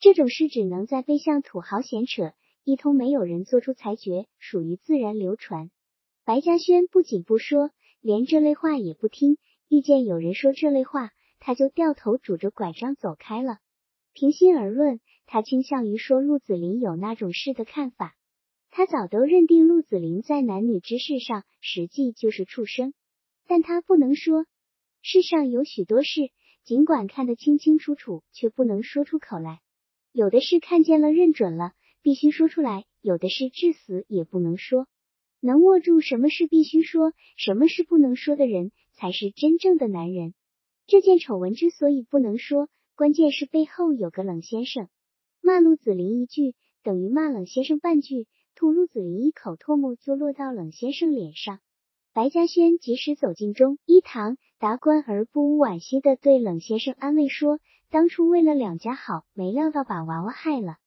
[0.00, 2.32] 这种事只能在背向土豪闲扯，
[2.64, 5.70] 一通没有人做出裁决，属于自然流传。
[6.24, 9.36] 白嘉轩不仅不说，连这类话也不听，
[9.68, 13.58] 遇见有人说这类话，他就掉头拄着拐杖走开了。
[14.14, 14.98] 平心而论。
[15.26, 18.16] 他倾向于说陆子霖有那种事的看法。
[18.70, 22.92] 他早都认定陆子霖在男女之事上实际就是畜生，
[23.46, 24.46] 但他不能说。
[25.00, 26.30] 世上有许多事，
[26.64, 29.60] 尽管看得清清楚楚，却不能说出口来。
[30.12, 34.88] 有的事看见了认准了，必须说出来；有的事至死也不能说。
[35.40, 40.34] 能握住什么事必须说，什么事不能说的人，才是真正的男人。
[40.86, 44.88] 这件丑闻之所以不能说，关键是背后有个冷先生。
[45.46, 51.60] 骂陆子霖一句，等于骂冷先生半句；吐陆子霖一口唾沫，就落到冷先生脸上。
[52.14, 57.60] 白嘉轩及时走进中医堂，达观而不无惋惜的对冷先生安慰说
[57.92, 60.78] ：“当初为了两家好，没料到把娃娃害了。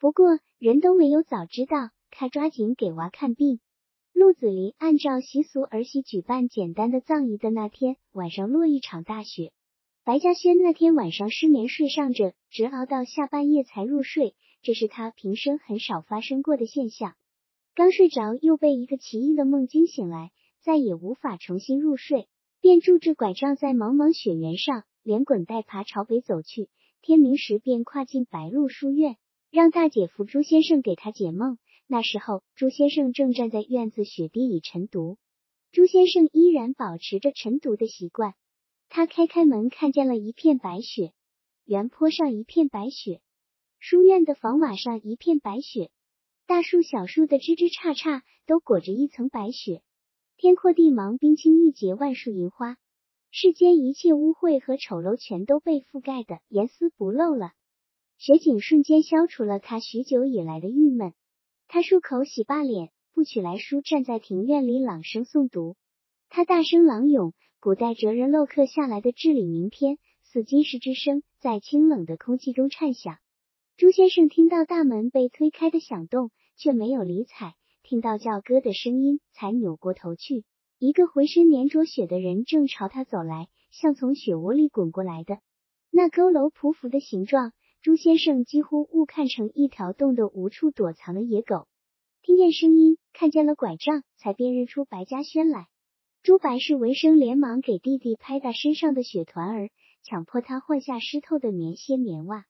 [0.00, 3.60] 不过人都没有早知道，他抓紧给娃看病。”
[4.12, 9.52] 陆子霖按照习俗儿媳举办简单的葬仪的那天晚上，落一场大雪。
[10.04, 17.14] 白嘉轩那天晚上失眠睡上着，直熬到下半夜才入睡，这是他平生很少发生过的现象。
[17.76, 22.26] 刚睡着，又被一个奇异的梦惊醒来，再也无法重新入睡，
[22.60, 26.68] 便拄着拐杖在茫茫雪原上连滚带爬朝北走去。
[27.00, 29.18] 天明时，便跨进白鹿书院，
[29.52, 31.58] 让大姐夫朱先生给他解梦。
[31.86, 35.16] 那时候，朱先生正站在院子雪地里晨读。
[35.70, 38.34] 朱先生依然保持着晨读的习惯。
[38.94, 41.14] 他开开门，看见了一片白雪。
[41.64, 43.22] 原坡上一片白雪，
[43.78, 45.90] 书院的房瓦上一片白雪，
[46.46, 49.80] 大树小树的枝枝杈杈都裹着一层白雪。
[50.36, 52.76] 天阔地茫，冰清玉洁，万树银花，
[53.30, 57.52] 世间一切污秽和丑陋全都被覆盖的严丝不漏了。
[58.18, 61.14] 雪景瞬间消除了他许久以来的郁闷。
[61.66, 65.76] 他漱口洗罢脸，不取来书，站在庭院里朗声诵读。
[66.28, 73.18] 他大声朗咏古代哲人镂刻下来的至理名篇，似金石之声在清冷的空气中颤响。
[73.76, 77.54] 朱先生听到大门被推开的响动，却没有理睬。
[77.84, 80.44] 听到叫哥的声音，才扭过头去。
[80.80, 85.38] 一个浑身粘着雪的人正朝他走来，像从雪窝里滚过来的。
[85.92, 91.68] 那佝偻匍匐的形状，朱先生几乎误看成一条冻得无处躲藏的野狗。
[92.22, 95.68] 听见声音，看见了拐杖，才辨认出白嘉轩来。
[96.22, 99.70] 朱白氏闻声，连忙给弟弟拍打身上的雪团儿，
[100.04, 102.44] 强迫他换下湿透的棉鞋、棉袜。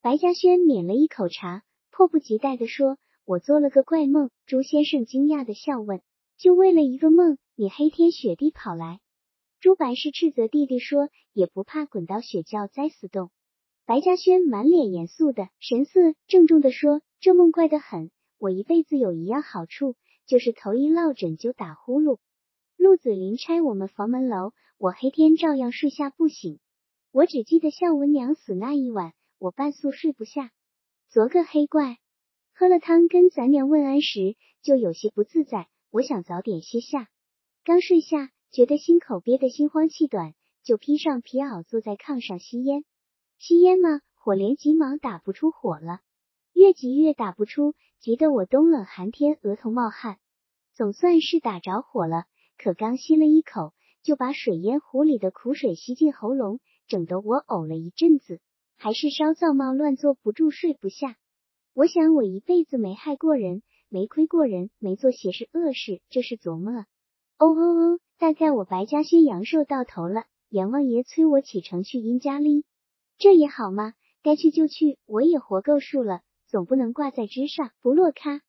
[0.00, 2.98] 白嘉轩抿了一口茶，迫不及待地说。
[3.24, 6.02] 我做了个怪梦，朱先生惊讶的笑问
[6.36, 8.98] ：“就为了一个梦，你黑天雪地跑来？”
[9.60, 13.30] 朱白氏斥责弟弟说：“也不怕滚到雪窖栽死洞。”
[13.86, 19.94] 白嘉轩满脸严肃的神色，郑重的说：“这梦怪得很，我一辈子有一样好处，
[20.26, 22.18] 就是头一落枕就打呼噜。
[22.82, 26.58] 陆子霖拆我们房门楼，我黑天照样睡下不醒。
[27.12, 30.50] 我只记得孝文娘死那一晚，我半宿睡不下。
[31.08, 31.98] 昨个黑怪。”
[32.52, 35.68] 喝了汤，跟咱娘问安时，就有些不自在。
[35.92, 37.08] 我想早点歇下，
[37.62, 42.84] 刚睡下，觉得心口憋得心慌气短，就披上皮袄，坐在炕上吸烟。
[43.38, 46.00] 吸烟吗，火连急忙打不出火了，
[46.52, 50.18] 越急越打不出，急得我冬冷寒天，额头冒汗。
[50.74, 52.24] 总算是打着火了，
[52.58, 58.40] 可刚吸了一口，就把水烟壶里的苦水吸进喉咙，整得我呕了一阵子，
[58.76, 61.16] 还是稍躁冒乱，坐不住，睡不下。
[61.74, 66.84] 我想，我一辈子没害过人，没亏过人，没做邪事恶事，这是琢磨。
[67.38, 72.64] 哦哦哦，大概我白家轩阳寿到头了，阎王爷催我启程去阴家哩。
[73.18, 78.42] 这也好嘛，该去就去，我也活够数了，总不能挂在枝上不落咖。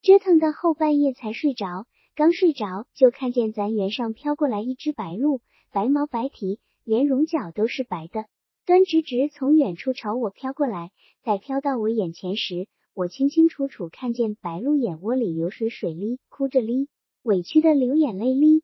[0.00, 8.26] 折腾到后半夜才睡着，刚睡着就看见咱园上飘过来一只白鹭，白毛白蹄，连绒角都是白的。
[8.66, 10.90] 端直直从远处朝我飘过来，
[11.22, 16.88] 待飘到我眼前时，我清清楚楚看见白鹭眼窝里流水水哩，哭着哩，
[17.22, 18.62] 委屈的流眼泪哩，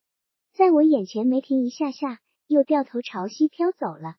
[0.52, 4.16] 在我眼前没停一下下，又掉头朝西飘走了。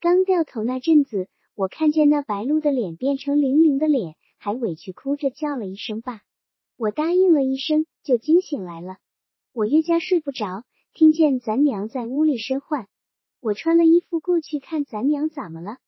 [0.00, 6.20] 刚掉头那阵子，我看见那白鹭的脸变成玲玲的脸，还委屈哭着叫了一声爸，
[6.78, 8.98] 我答应了一声，就惊醒来了。
[9.52, 10.62] 我越加睡不着，
[10.94, 12.86] 听见咱娘在屋里身唤。
[13.40, 15.78] 我穿了衣服过去看咱娘怎么了？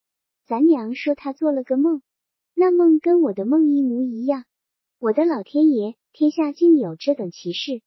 [0.47, 2.03] 咱娘说她做了个梦，
[2.55, 4.47] 那梦跟我的梦一模一样。
[4.99, 7.83] 我的老天爷，天下竟有这等奇事！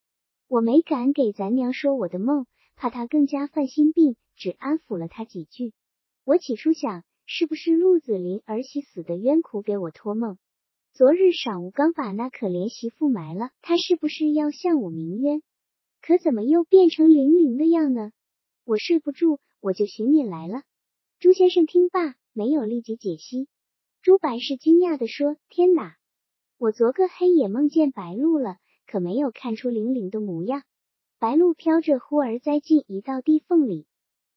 [0.48, 5.74] 我没敢给咱娘说我的梦，怕她更加犯心病，只安抚了她几句。
[6.24, 10.38] 我起初想，是不是陆子霖儿媳死的冤苦给我托梦？
[10.96, 15.42] 昨日晌午刚把那可怜媳妇埋了，他是不是要向我鸣冤？
[16.00, 18.12] 可怎么又变成玲玲的样呢？
[18.64, 19.40] 我睡不住。
[19.60, 20.62] 我就寻你来了。
[21.18, 23.48] 朱先生听罢，没有立即解析。
[24.02, 25.96] 朱白氏惊讶的说：“天哪！
[26.58, 30.62] 我昨个黑也梦见白鹿了，可没有看出玲玲的模样。
[31.18, 33.88] 白鹿飘着，忽而栽进一道地缝里。”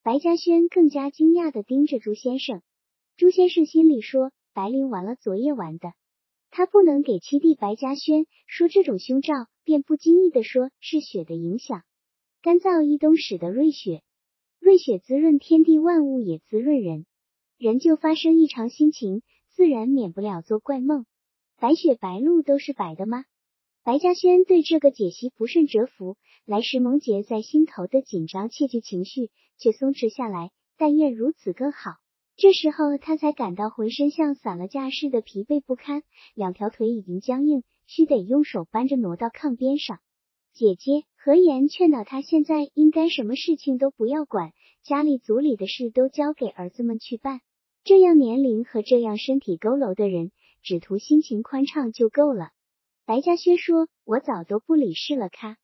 [0.02, 2.63] 白嘉轩更加惊讶的盯着朱先生。
[3.15, 5.93] 朱先生心里说：“白灵玩了昨夜玩的，
[6.58, 11.84] 他不能给七弟白嘉轩说这种凶兆，便不经意的说是雪的影响，
[12.41, 14.02] 干燥易冬使得瑞雪。”
[14.60, 17.06] 瑞雪滋润天地万物，也滋润人，
[17.60, 21.06] 人就发生异常心情，自然免不了做怪梦。
[21.60, 23.26] 白雪白露都是白的吗？
[23.84, 30.49] 白嘉轩对这个解析不甚折服，来时蒙结在心头的紧张窃惧情绪却松弛下来。
[30.76, 31.91] 但愿如此更好。
[32.38, 36.04] 这时候他才感到浑身像散了架似的疲惫不堪，
[36.36, 39.98] 两条腿已经僵硬，须得用手扳着挪到炕边上。
[40.54, 44.52] 姐姐何言劝导他，现在应该什么事情都不要管，
[44.84, 47.42] 家里族里的事都交给儿子们去办。
[47.84, 50.32] 这样年龄和这样身体佝偻的人，
[50.62, 52.52] 只图心情宽畅就够了。
[53.08, 55.58] 白嘉轩说：“我早都不理事了。”咖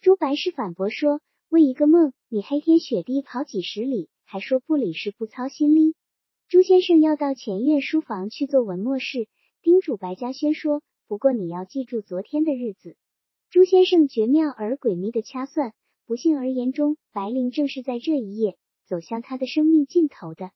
[0.00, 5.94] 朱白氏反驳说：“为一个梦，你黑天雪地跑几十里，还说不理事不操心哩？”
[6.48, 9.26] 朱先生要到前院书房去做文墨事，
[9.62, 12.96] 叮嘱白嘉轩说：“不过你要记住昨天的日子。”
[13.50, 15.72] 朱先生绝妙而诡秘的掐算，
[16.06, 20.52] 不幸而言中，白灵正是在这一夜走向他的生命尽头的。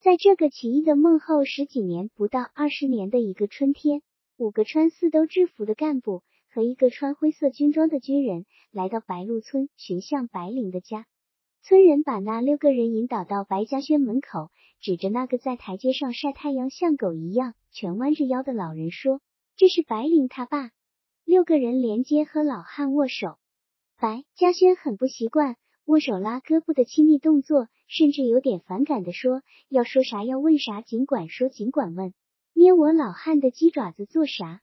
[0.00, 4.02] 在这个奇异的梦后十几年，不到二十年的一个春天，
[4.38, 11.06] 五个穿四斗制服的干部和一个穿灰色军装的军人来到白鹿村，寻向白灵的家。
[11.68, 14.50] 村人把那六个人引导到白嘉轩门口，
[14.80, 19.20] 指着那个在台阶上晒太阳像狗一样全弯着腰的老人说
[19.54, 20.70] ：“这是白灵他爸。”
[21.26, 23.36] 六个人连接和老汉握手。
[24.00, 32.14] 白嘉轩很不习惯握手拉胳膊的亲密动作，甚至有点反感的说：“要说啥要问啥，尽管说尽管问，
[32.54, 34.62] 捏我老汉的鸡爪子做啥？”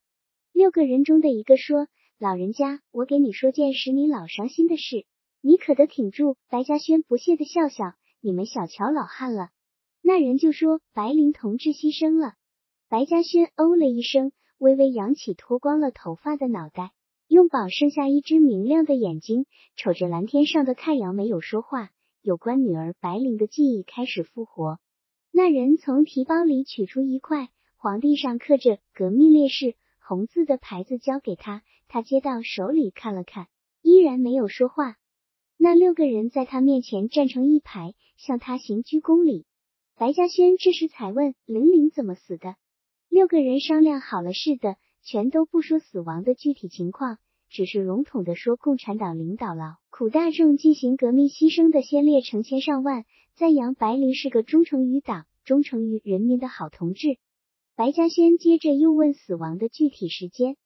[0.52, 1.88] 六个人中的一个说
[2.18, 5.06] ：“老人家，我给你说件使你老伤心的事。”
[5.48, 6.38] 你可得挺住！
[6.50, 9.50] 白嘉轩不屑的笑笑，你们小瞧老汉了。
[10.02, 12.34] 那人就说白灵同志牺牲了。
[12.90, 16.94] 白嘉轩哦了一声，微微扬起脱光了头发的脑袋，
[17.28, 21.92] 用宝剩下一只明亮的眼睛瞅着蓝天上的太阳，没有说话。
[22.24, 24.80] 有关女儿白灵的记忆开始复活。
[25.32, 31.62] 那人从提包里取出一块黄地上刻着“革命烈士”红字的牌子，交给他。
[31.88, 33.46] 他接到手里看了看，
[33.84, 34.98] 依然没有说话。
[35.58, 39.46] 那六个人在他面前站成一排，向他行鞠躬礼。
[39.98, 42.56] 白嘉轩这时才问：“玲玲怎么死的？”
[43.10, 47.18] 六个人商量好了似的，全都不说死亡的具体情况，
[47.50, 57.18] 只是笼统的说：共产党领导了苦大众进行革命，牺牲的先烈成千上万，赞扬白灵是个忠诚于党、忠诚于人民的好同志。
[57.76, 60.58] 白嘉轩接着又问死亡的具体时间，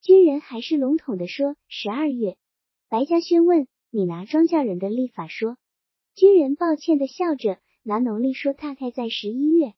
[0.00, 2.36] 军人还是笼统的说：“十二月。”
[2.88, 3.66] 白嘉轩问。
[3.96, 5.56] 你拿庄稼人的历法说，
[6.14, 9.72] 军人抱歉的笑着，拿农历说大概在十一月。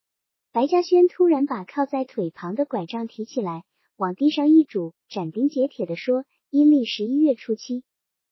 [0.51, 3.63] 白嘉轩突然把靠在腿旁的拐杖提起来，
[3.95, 7.85] 往地上一拄，斩钉截铁的说，阴历十一月初七。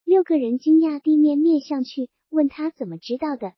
[0.04, 3.54] 六个人惊讶地面面向去，问他怎么知道的。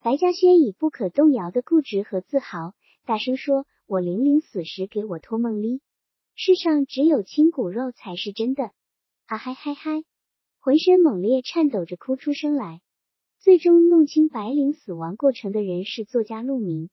[0.00, 2.74] 白嘉轩以不可动摇的固执和自豪，
[3.04, 5.80] 大声说：“我玲玲死时给我托梦哩，
[6.36, 8.70] 世上只有亲骨肉才是真的。”
[9.26, 10.04] 啊嗨嗨嗨！
[10.64, 12.80] 浑身猛烈颤抖着哭出声来。
[13.40, 16.88] 最终弄清白灵死亡过程的人是作家陆明。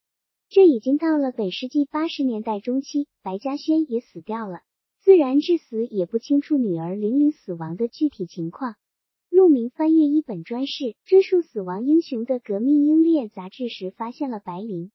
[0.49, 4.61] 这已经到了本世纪八十年代中期，白嘉轩也死掉了，
[5.03, 8.73] 自然至死，也不清楚女儿玲玲死亡的具体情况。
[9.29, 14.91] 陆明翻阅一本专事，追溯死亡英雄的《革命英烈》杂志时，发现了白灵。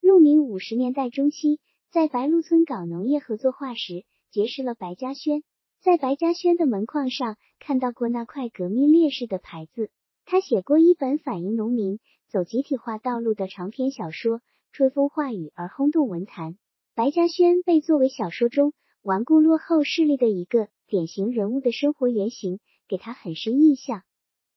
[0.00, 1.58] 陆明五十年代中期
[1.90, 5.42] 在白鹿村搞农业合作化时，结识了白嘉轩。
[5.82, 9.90] 在白嘉轩的门框上看到过那块革命烈士的牌子。
[10.24, 16.56] 他写过一本反映农民走集体化道路的长篇小说，春风化雨而轰动文坛。
[16.94, 24.02] 白嘉轩被作为小说中顽固落后势力的一个典型人物的生活原型，给他很深印象。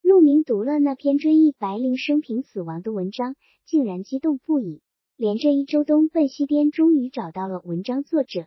[0.03, 4.83] 陆明读了那篇追忆白灵生平死亡的文章，竟然激动不已，
[5.17, 8.45] 连着一周东奔西颠，终于找到了文章作者。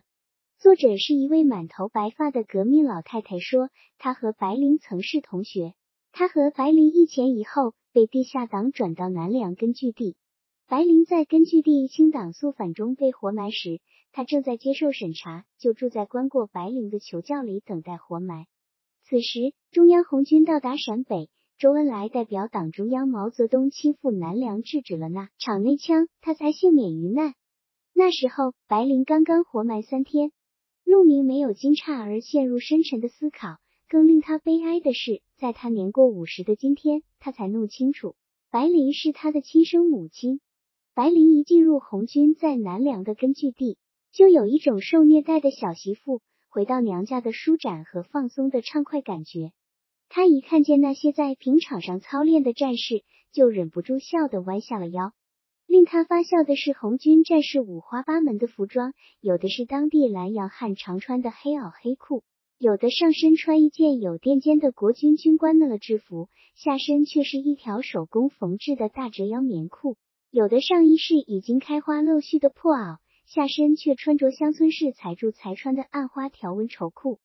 [0.59, 5.73] 作者是一位满头白发的革命老太太，说她和白灵曾是同学。
[6.11, 10.17] 她和白灵一前一后被地下党转到南梁根据地。
[10.67, 13.79] 白灵在根据地清党肃反中被活埋时，
[14.11, 18.45] 他正在接受审查，就住在关过白灵的囚教里等待活埋。
[19.05, 27.33] 此时，中央红军到达陕北，周恩来代表党中央毛泽东亲赴南梁制止了那场内枪，他才幸免于难。
[27.93, 30.33] 那时候，白灵刚刚活埋三天。
[30.89, 38.15] 陆明没有惊诧而陷入深沉的思考，更令他悲哀的是，在他年过五十的今天，他才弄清楚，
[38.49, 40.41] 白灵是他的亲生母亲。
[40.95, 43.77] 白灵一进入红军在南梁的根据地，
[44.11, 49.51] 就有一种受虐待的小媳妇回到娘家的舒展和放松的畅快感觉。
[50.09, 55.13] 他一看见那些在平场上操练的战士，就忍不住笑得弯下了腰。
[55.69, 62.23] 令他发笑的是，红军战士五花八门的服装，有的是当地蓝洋汉常穿的黑袄黑裤，
[62.57, 69.93] 有的上身穿一件有垫肩的国军军官的制服，下身却是一条手工缝制的大折腰棉裤；
[70.31, 72.97] 有的上衣是已经开花露絮的破袄，
[73.27, 77.19] 下身却穿着乡村式裁铸才穿的暗花条纹绸裤。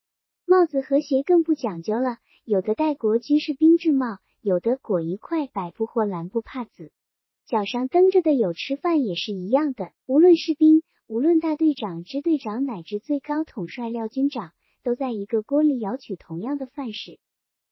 [0.44, 6.92] 帽子和鞋更不讲究了，有的戴国军士兵制帽，有的裹一块白布或蓝布帕子。
[7.46, 17.18] 脚上蹬着的有吃饭也是一样的，无论士兵，无论大队长、支队长，乃至最高统帅廖军长，都在一个锅里舀取同样的饭食。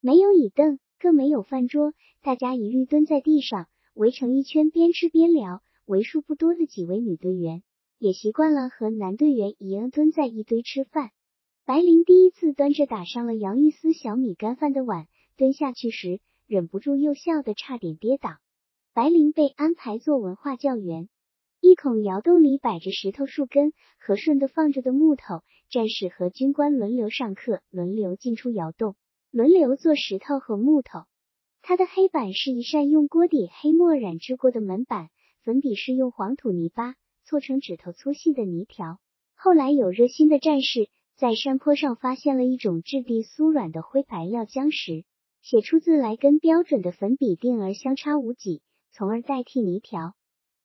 [0.03, 5.63] 没有椅凳，更没有饭桌，大家一律蹲在地上，围成一圈，边吃边聊。
[5.87, 7.63] 为数不多的几位女队员
[7.99, 11.11] 也习惯了和男队员一样蹲在一堆吃饭。
[11.65, 15.07] 白灵第一次端着打上了洋芋丝小米干饭的碗
[15.39, 18.37] 蹲下去时，忍不住又笑得差点跌倒。
[18.95, 21.09] 白灵被安排做文化教员，
[21.63, 25.41] 一孔窑洞里摆着石头树根，和顺的放着的木头。
[25.71, 28.95] 战士和军官轮流上课，轮流进出窑洞，
[29.31, 31.05] 轮流做石头和木头。
[31.63, 35.09] 它的黑板是一扇用锅底黑墨染制过的门板，
[35.43, 38.99] 粉笔是用黄土泥巴搓成指头粗细的泥条。
[39.35, 45.07] 后来有热心的战士在山坡上发现了一种质地酥软的灰白料浆石，
[45.41, 48.61] 写出字来跟标准的粉笔定儿相差无几，
[48.93, 50.15] 从而代替泥条。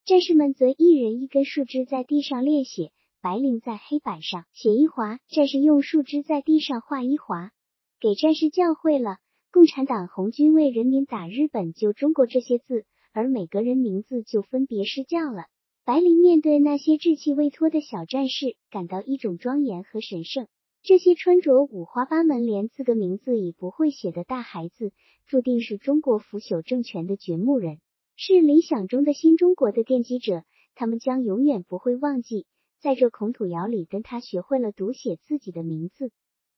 [0.05, 7.51] 战士们则一人一根树枝在地上练写，白灵在黑板上写一划，战士用树枝在地上画一划，
[7.99, 9.17] 给战士教会了
[9.51, 15.45] “共产党红军为人民打日本，救中国”这些字，而每个人名字就分别施教了。
[15.83, 20.47] 白灵面对那些稚气未脱的小战士，感到一种庄严和神圣。
[20.83, 24.93] 这些穿着五花八门、连字个名字也不会写的大孩子，
[25.25, 27.79] 注定是中国腐朽政权的掘墓人。
[28.19, 30.43] 是理想中的新中国的奠基者，
[30.73, 32.47] 他们将永远不会忘记，
[32.81, 36.09] 在这孔土窑里跟他学会了读写自己的名字。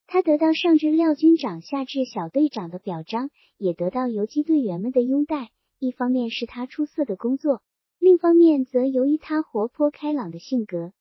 [0.08, 5.50] 他得到上至廖军长、下至小队长的表彰，也得到游击队员们的拥戴。
[5.80, 7.62] 一方面是他出色的工作，
[8.00, 10.94] 另一方面则由于他活泼开朗的性格。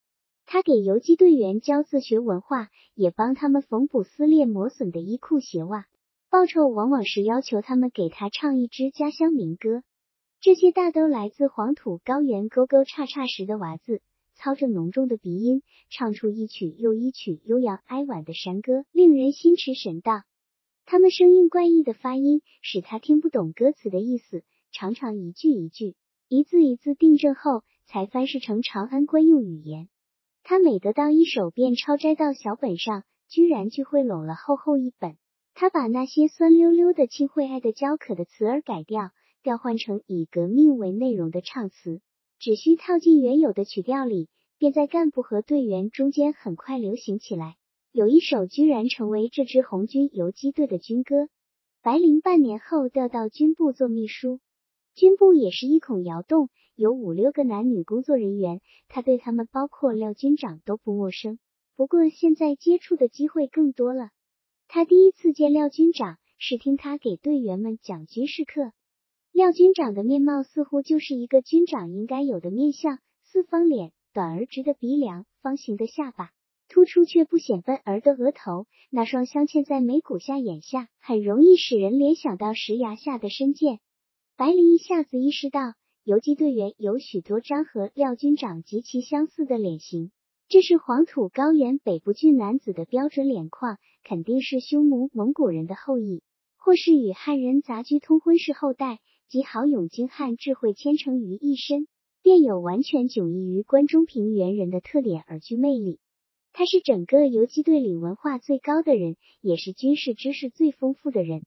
[0.45, 5.87] 他给游击队员教自学文化，也帮他们缝补撕裂磨损的衣裤鞋袜。
[6.29, 9.85] 报酬往往是要求他们给他唱一支家乡民歌。
[10.41, 14.01] 这些大都来自黄土高原沟沟叉叉时的娃子，
[14.37, 20.23] 操着浓重的鼻音，唱出一曲又一曲悠扬哀婉的山歌，令人心驰神荡。
[20.87, 25.97] 他们声音怪异的发音，使他听不懂歌词的意思，常常一句一句，
[26.29, 29.89] 一字一字订正后，才翻译成长安官用语言。
[30.45, 35.17] 他每得到一首，便抄摘到小本上，居然聚会拢了厚厚一本。
[35.55, 39.11] 他把那些酸溜溜的、亲会爱的、焦渴的词儿改掉。
[39.43, 42.01] 调换成以革命为内容的唱词，
[42.39, 44.29] 只需套进原有的曲调里，
[44.59, 47.57] 便在干部和队员中间很快流行起来。
[47.93, 51.29] 有一首居然成为这支红军游击队的军歌。
[51.81, 54.41] 白灵半年后调到军部做秘书，
[54.95, 61.39] 军部也是一孔窑洞，有五六个男女工作人员，他对他们包括廖军长都不陌生。
[61.77, 64.11] 不过现在接触的机会更多了。
[64.67, 68.73] 他第一次见廖军长是听他给队员们讲军事课。
[69.39, 76.31] 廖军长的面貌似乎就是一个军长应该有的面相：四方脸、短而直的鼻梁、方形的下巴、
[76.69, 83.79] 突出却不显笨儿的额头，那双镶嵌在眉骨下眼下，很容易使人联想到石崖下的深涧。
[84.37, 90.11] 白灵一下子意识到，游击队员有许多张和廖军长极其相似的脸型，
[90.49, 96.25] 这是黄土高原北部俊男子的标准脸框，肯定是匈奴、蒙古人的后裔，
[96.57, 98.99] 或是与汉人杂居通婚是后代。
[99.29, 101.87] 集豪勇精悍、智慧谦诚于一身，
[102.23, 106.01] 便有完全迥异于关中平原人的特点而具魅力。
[106.55, 111.45] 他是整个游击队里文化最高的人，也是军事知识最丰富的人。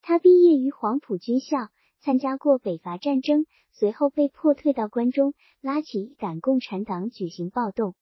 [0.00, 1.68] 他毕业于黄埔军校，
[2.00, 7.94] 参加过北伐战争，随后被迫退到关中，拉起一杆共产党举行暴动。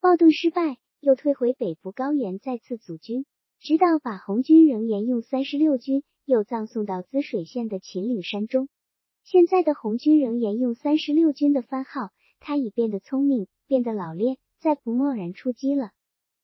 [0.00, 3.26] 暴动失败，又退回北部高原，再次组军，
[3.58, 6.02] 直到把红军仍沿用三十六军。
[6.30, 8.68] 又葬送到滋水县的秦岭山中。
[9.24, 12.10] 现在的红军仍沿用三十六军的番号。
[12.38, 15.90] 他已变得聪明，变得老练，再不贸然出击了。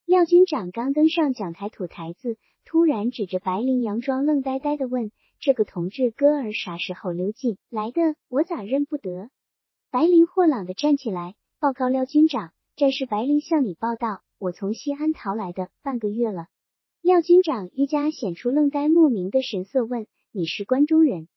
[0.05, 5.11] 廖军长刚登上讲台土台子，突然指着白灵佯装愣呆呆的问
[5.41, 8.15] ：“这个同志哥儿啥时候溜进来的？
[8.29, 9.31] 我咋认不得？”
[9.89, 16.45] 白灵豁朗的站起来，报告廖军长：“战士白灵向你报道，我从西安逃来的，半个月了。”
[17.07, 21.29] 廖军长愈加显出愣呆莫名的神色，问：“你是关中人？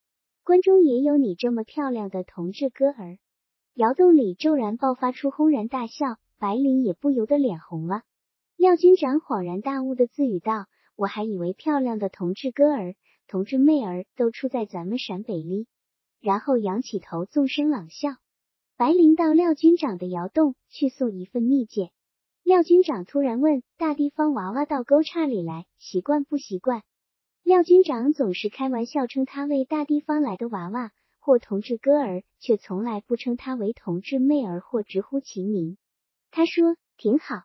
[0.43, 3.19] 关中也有你这么漂亮的同志哥儿？”
[3.75, 8.03] 窑洞里骤然爆发出轰然大笑，白灵也不由得脸红了。
[8.57, 10.67] 廖军长恍然大悟的自语道
[10.99, 12.97] ：“我还以为漂亮的同志哥儿、
[13.29, 15.69] 同志妹儿都出在咱们陕北哩。”
[16.21, 18.17] 然后仰起头，纵声朗笑。
[18.77, 21.91] 白灵到廖军长的窑洞去送一份密件。
[22.51, 26.83] 廖军长突然问：“大地方娃娃到沟岔里来，习惯不习惯？”
[27.47, 30.91] 廖军长总是开玩笑称他为大地方来的娃娃
[31.21, 35.79] 或同志哥儿，却从来不称他为同志妹儿或直呼其名。
[36.33, 37.45] 他说：“挺好。”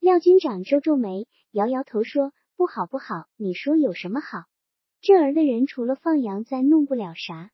[0.00, 3.26] 廖军长皱皱眉，摇摇头说：“不好，不好。
[3.36, 4.46] 你说有什么好？
[5.00, 7.52] 这儿的人除了放羊，再弄不了啥。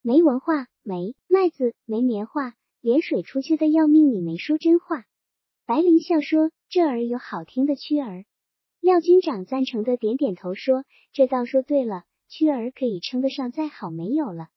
[0.00, 4.10] 没文化，没麦子，没棉花，连水出去的要命。
[4.14, 5.04] 你没说真话。”
[5.68, 8.24] 白灵笑说：“这儿有好听的曲儿。”
[8.80, 14.48] 廖军长赞成的点点头说：“这倒说对了，曲儿可以称得上再好没有了。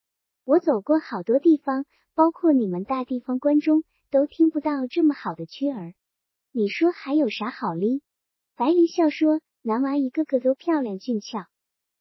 [0.46, 1.84] 我走过好多地方，
[2.16, 5.96] 包括你们大地方关中，都听不到这么好的曲儿。
[6.54, 8.02] 你说还有啥好哩？
[8.56, 11.48] 白灵笑说：“男娃一个个都漂亮俊俏。”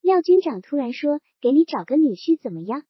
[0.00, 2.84] 廖军长突然说：“给你找个女婿怎么样？”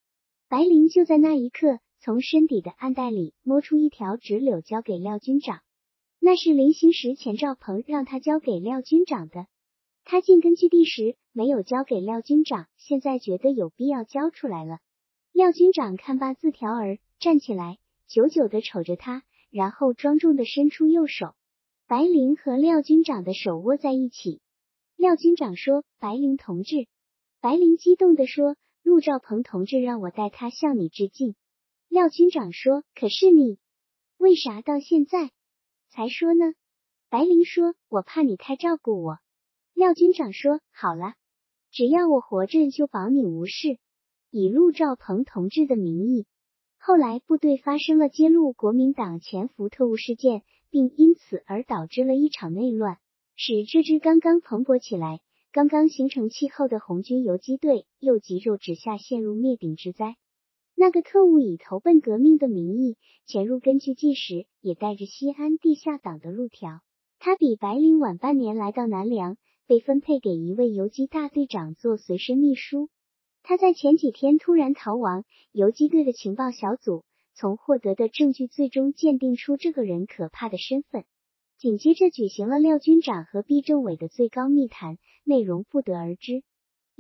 [0.51, 5.63] 白灵就在那一刻从身底的暗袋里摸出一条直柳，交给廖军长。
[6.21, 9.47] 那是临行时钱兆鹏让他交给廖军长的。
[10.05, 14.79] 他进根据地时没有交给廖军长，现在觉得有必要交出来了。
[15.33, 21.35] 廖军长看罢字条儿，站起来，久久的瞅着他，然后庄重的伸出右手。
[21.87, 24.41] 白灵和廖军长的手握在一起。
[24.97, 26.87] 廖军长说：“白灵同志。”
[27.41, 31.35] 白灵激动地说：“陆兆鹏同志让我代他向你致敬。”
[31.89, 33.59] 廖军长说：“可是你
[34.19, 35.31] 为啥到现在
[35.91, 36.55] 才说呢？”
[37.11, 39.19] 白灵说：“我怕你太照顾我。”
[39.75, 41.15] 廖军长说：“好了，
[41.71, 43.79] 只要我活着，就保你无事。”
[44.31, 46.27] 以陆兆鹏同志的名义。
[46.79, 50.43] 后来部队发生了揭露国民党潜伏特务事件。
[50.73, 52.99] 并因此而导致了一场内乱，
[53.35, 55.19] 使这支刚刚蓬勃起来、
[55.51, 60.15] 刚刚形成气候的红军游击队又急骤之下陷入灭顶之灾。
[60.81, 66.81] 那个特务以投奔革命的名义潜入根据地时，也带着西安地下党的路条。
[67.19, 72.89] 他比白灵晚半年来到南梁，被分配给一位游击大队长做随身秘书。
[73.43, 77.05] 他在前几天突然逃亡，游击队的情报小组。
[77.35, 81.05] 从获得的证据最终鉴定出这个人可怕的身份，
[81.59, 86.43] 紧接着举行了廖军长和毕政委的最高密谈，内容不得而知。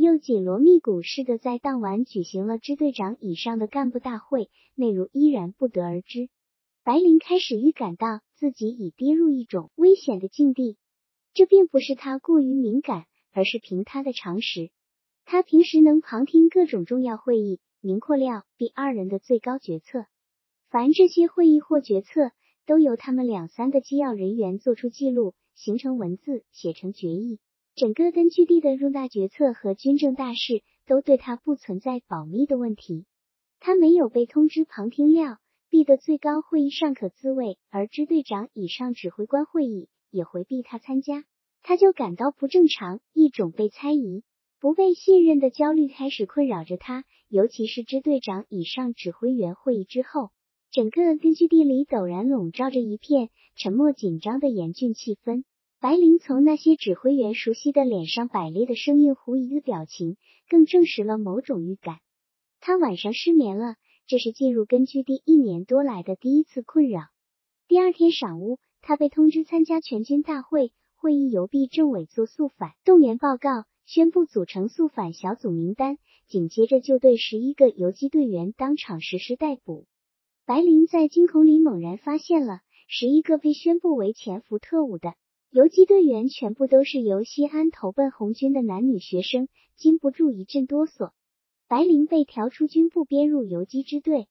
[0.00, 6.30] 又紧锣密鼓似的在当晚举行了支队长以上的干部大会，内容依然不得而知。
[6.82, 10.78] 白灵开始预感到自己已跌入一种危险的境地，
[11.34, 14.70] 这并不是他过于敏感，而是凭他的常识。
[15.26, 20.06] 他平时能旁听各种重要会议，明阔廖毕二人的最高决策。
[20.70, 22.30] 凡这些会议或决策，
[22.64, 27.38] 都由他们两三个机要人员做出记录，形成文字，写成决议。
[27.80, 33.06] 整个根据地的重大决策和军政大事，都对他不存在保密的问题。
[33.58, 35.38] 他没有被通知旁听料
[35.70, 41.24] 毕的最高会议尚可自卫，而支队长以上指挥官会议也回避他参加，
[41.62, 44.24] 他就感到不正常，一种被猜疑、
[44.60, 47.06] 不被信任的焦虑开始困扰着他。
[47.30, 50.28] 尤其是支队长以上指挥员会议之后。
[50.70, 55.44] 整个根据地里陡然笼罩着一片沉默紧张的严峻气氛。
[55.82, 62.00] 白灵从那些指挥员熟悉的脸上摆列的生硬狐疑的表情，更证实了某种预感。
[62.60, 63.76] 他晚上失眠了，
[64.06, 67.04] 这是进入根据地一年多来的第一次困扰。
[67.66, 75.96] 第二天晌午，他被通知参加全军大会，会议由毕政委做肃反动员报告，宣布组成肃反小组名单，
[76.28, 79.86] 紧接着就对十一个游击队员当场实施逮捕。
[80.44, 85.14] 白灵在惊恐里猛然发现了，十一个被宣布为潜伏特务的
[85.52, 91.10] 游击队员，全部都是由西安投奔红军的男女学生，禁不住一阵哆嗦。
[91.66, 94.28] 白灵被调出军部，编入游击支队。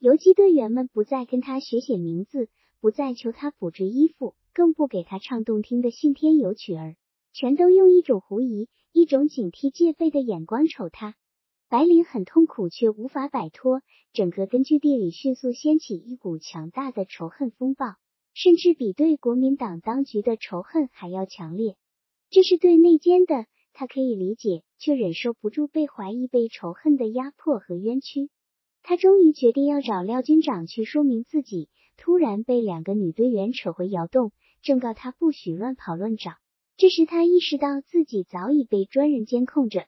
[0.00, 2.48] 游击队员们不再跟他学写名字，
[2.80, 6.96] 不再求他补制衣服，更不给他唱动听的信天游曲儿，
[7.32, 11.14] 全都用一种狐疑、一种警惕戒备的眼光瞅他。
[11.68, 13.82] 白灵很痛苦，却无法摆脱。
[14.12, 17.94] 整个根据地里迅速掀起一股强大的仇恨风暴，
[18.38, 21.74] 甚至比对国民党当局的仇恨还要强烈。
[22.28, 28.28] 这是对内奸的，他可以理解，却忍受不住被怀疑、被仇恨的压迫和冤屈。
[28.82, 31.70] 他终于决定要找廖军长去说明自己。
[31.96, 36.32] 突然被两个女队员扯回窑洞，正告他不许乱跑乱找。
[36.76, 39.86] 这时他意识到自己早已被专人监控着。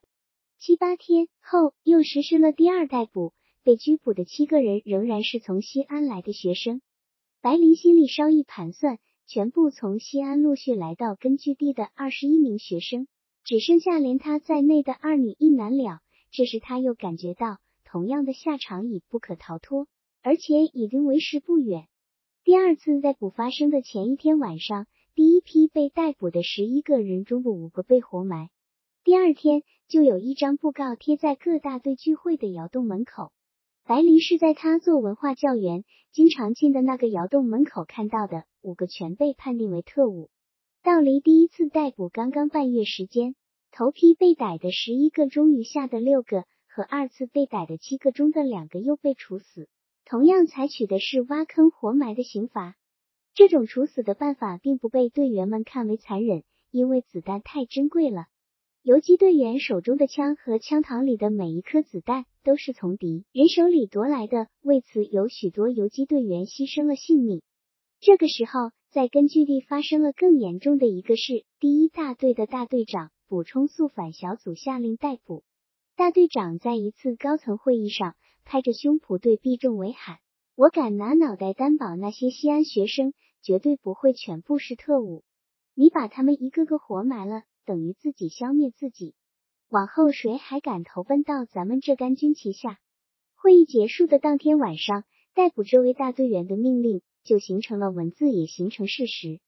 [0.57, 6.81] 七八天后，又实施了第二逮捕，被拘捕的七个人仍然是从西安来的学生。
[7.41, 13.07] 白灵心里稍一盘算，全部从西安陆续来到根据地的二十一名学生，
[13.45, 16.01] 只剩下连他在内的二女一男了。
[16.31, 19.87] 这时他又感觉到，同样的下场已不可逃脱，
[20.21, 21.87] 而且已经为时不远。
[22.43, 24.85] 第二次逮捕发生的前一天晚上，
[25.15, 28.49] 第一批被逮捕的十一个人中的五个被活埋。
[29.05, 33.31] 第二天就有一张布告贴在各大队聚会的窑洞门口。
[33.89, 38.43] 白灵是在他做文化教员经常进的那个窑洞门口看到的。
[38.61, 40.29] 五个全被判定为特务。
[40.83, 43.33] 到离第一次逮捕刚刚半月时间，
[43.71, 49.67] 头批被逮的十一个中余下的六个和二次被逮的七个中的两个又被处死。
[50.05, 52.75] 同样采取的是挖坑活埋的刑罚。
[53.33, 58.27] 这种处死的办法并不被队员们看为残忍，因为子弹太珍贵了。
[58.89, 67.43] 游击队员手中的枪和枪膛里的每一颗子弹都是从敌人手里夺来的，为此有许多游击队员牺牲了性命。
[67.99, 75.43] 这个时候，在根据地发生了更严重的一个事：第一大队的大队长补充速反小组下令逮捕。
[75.95, 80.17] 大队长在一次高层会议上拍着胸脯对毕政委喊
[80.57, 83.13] ：“我敢拿脑袋担保，那些西安学生
[83.43, 85.23] 绝对不会全部是特务。
[85.75, 89.13] 你把他们一个个活埋了。”等于自己消灭自己，
[89.69, 92.79] 往后谁还敢投奔到咱们这干军旗下？
[93.35, 95.03] 会议结束的当天晚上，
[95.35, 99.39] 逮捕这位大队员的命令就形成了文字，也形成事实。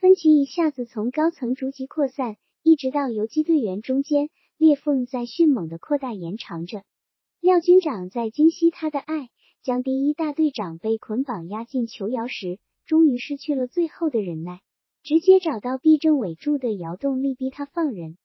[0.00, 6.82] 分歧一下子从高层逐级扩散，一直到游击队员中间，裂缝在迅猛的扩大延长着。
[7.38, 9.30] 廖军长在惊惜他的爱，
[9.62, 14.60] 将第一大队长被捆绑押进囚窑时，终于失去了最后的忍耐。
[15.02, 18.18] 直接找到毕政委住的窑洞，力逼他放人。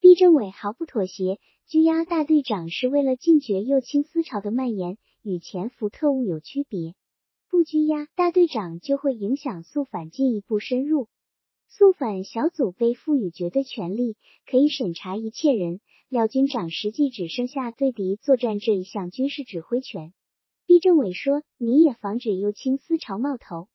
[0.00, 6.94] 毕政委毫不妥协，拘押大队长是为了禁绝右倾思潮的蔓延，与潜伏特务有区别。
[7.50, 11.08] 不拘押大队长，就会影响肃反进一步深入。
[11.68, 14.16] 肃反小组被赋予绝对权力，
[14.48, 15.80] 可以审查一切人。
[16.08, 20.12] 廖军长实际只剩下对敌作战这一项军事指挥权。
[20.66, 23.68] 毕政委说：“你也防止右倾思潮冒头。”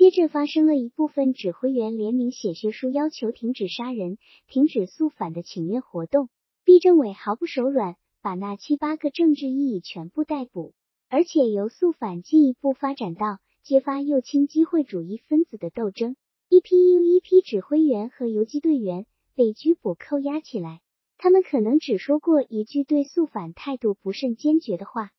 [0.00, 6.30] 接着发生了一部分指挥员联名写血书，要求停止杀人、停止肃反的请愿活动。
[6.64, 10.72] 毕政委毫不手软，把那七八个政治异议全部逮捕，
[11.10, 16.16] 而且由肃反进一步发展到揭发右倾机会主义分子的斗争。
[16.48, 20.80] 一批又一批指挥员和游击队员被拘捕扣押起来，
[21.18, 25.10] 他们可能只说过一句对肃反态度不甚坚决的话。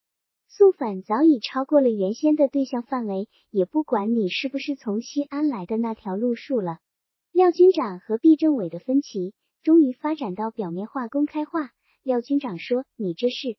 [0.53, 6.79] 肃反早已超过了原先的对象范围，也不管你是不是从西安来的那条路数了。
[7.31, 9.33] 廖军长和毕政委的分歧
[9.63, 11.69] 终于发展到表面化、公开化。
[12.03, 13.55] 廖军长说：“你这是……”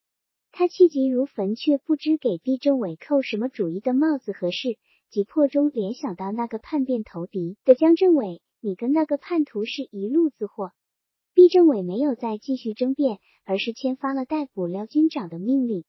[0.52, 4.76] 他气急如焚，却不知给毕政委扣什么主意的帽子合适，
[5.08, 10.72] 急迫中联想到那个叛变投敌的江政委，你跟那个叛徒是一路子货。
[11.32, 15.84] 毕政委没有再继续争辩，而是签发了逮捕廖军长的命令。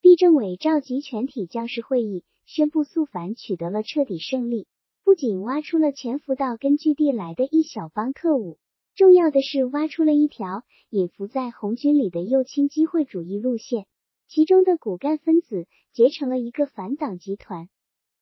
[0.00, 4.66] 毕政委召集全体将士会议，宣布肃反取得了彻底胜利。
[5.04, 8.58] 不仅挖出了潜伏到根据地来的一小帮特务，
[8.94, 13.86] 重要的是挖出了一条隐伏在红军里的右倾机会主义路线，
[14.28, 17.68] 其中的骨干分子结成了一个反党集团。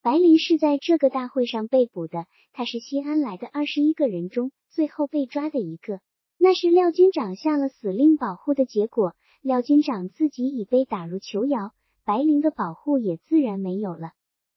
[0.03, 6.01] 白林是在这个大会上被捕的，他是西安来的二十一个人中最后被抓的一个，
[6.37, 9.15] 那是廖军长下了死令保护的结果。
[9.45, 11.75] 廖军长自己已被打入囚窑，
[12.07, 14.13] 白灵的保护也自然没有了。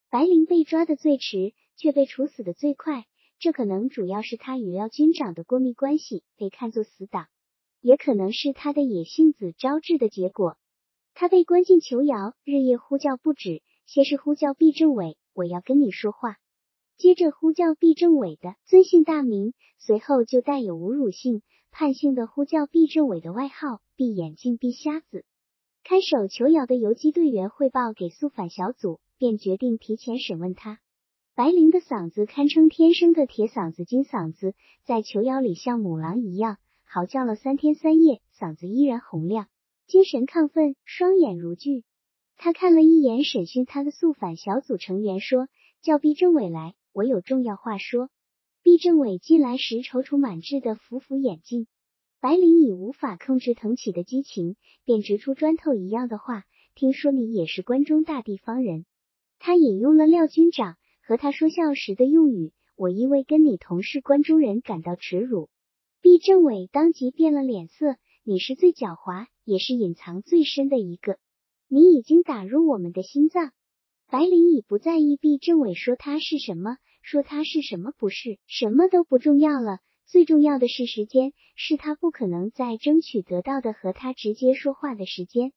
[0.10, 3.06] 白灵被抓的最迟，却被处死的最快，
[3.38, 7.28] 这可能主要是他与廖军长的过密关系，被看作死党，
[7.82, 10.56] 也可能是他的野性子招致的结果。
[11.14, 16.38] 他被关进囚窑，日夜呼叫不止，先是呼叫毕政委，我要跟你说话，
[16.96, 21.42] 接着呼叫毕政委的尊姓大名，随后就带有侮辱性。
[21.72, 25.26] 叛性的呼叫毕政委的外号“闭眼镜毕瞎子”。
[25.84, 30.80] 看守囚窑的游击队员汇报给肃反小组，便决定提前审问他。
[31.36, 39.48] 白灵的嗓子堪称天生的铁嗓子、金嗓子，在囚窑里像母狼一样嚎叫了三天三夜，嗓子依然洪亮，
[39.86, 41.84] 精神亢奋，双眼如炬。
[42.38, 45.48] 他看了一眼审讯他的肃反小组成员，说
[45.82, 48.10] ：“叫毕政委来，我有重要话说。”
[48.68, 51.68] 毕政委进来时踌躇满志的扶扶眼镜，
[52.20, 56.44] 白灵已无法控制腾起的激情，便直出砖头一样的话
[56.76, 58.86] ：“听说你也是关中大地方人。”
[59.40, 65.48] 他引用了廖军长和他说笑时的用语：“我因为跟你同是关中人感到耻辱。”
[66.04, 67.96] 毕政委当即变了脸色
[68.26, 71.20] ：“你是最狡猾，也是隐藏最深的一个，
[71.70, 73.54] 你已经打入我们的心脏。”
[74.12, 76.76] 白灵已不在意毕政委说他是什么。
[77.10, 79.80] 说他是什么不是，什么都不重要了。
[80.08, 85.54] 最重要的是时间，是他不可能再争取得到的和他直接说话的时间。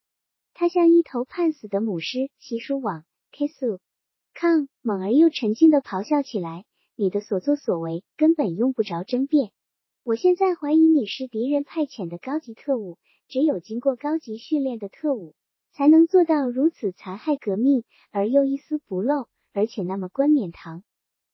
[0.53, 3.81] 他像一头判死的母狮，习书网，kiss，
[4.33, 6.63] 抗，猛而又沉静的咆哮起来。
[6.95, 9.51] 你的所作所为根本用不着争辩。
[10.05, 12.97] 我现在怀疑你是敌人派遣的高级特务，
[13.27, 15.35] 只有经过高级训练的特务，
[15.73, 20.85] 才能做到如此残害革命而又一丝不漏，而且那么冠冕堂。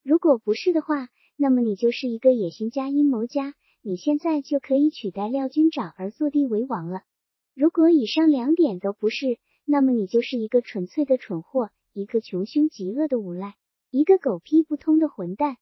[0.08, 3.54] 如果不是的话，那么你就是一个野心家、阴谋家。
[3.82, 7.02] 你现在就可以取代廖军长而坐地为王了。
[7.54, 13.56] 如果以上两点都不是，那么你就是一个纯粹的蠢货，一个穷凶极恶的无赖，
[13.90, 15.58] 一个狗屁不通的混蛋。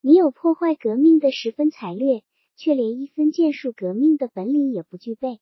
[0.00, 2.22] 你有破坏革命的十分才略，
[2.54, 5.40] 却连一分剑术革命的本领也不具备。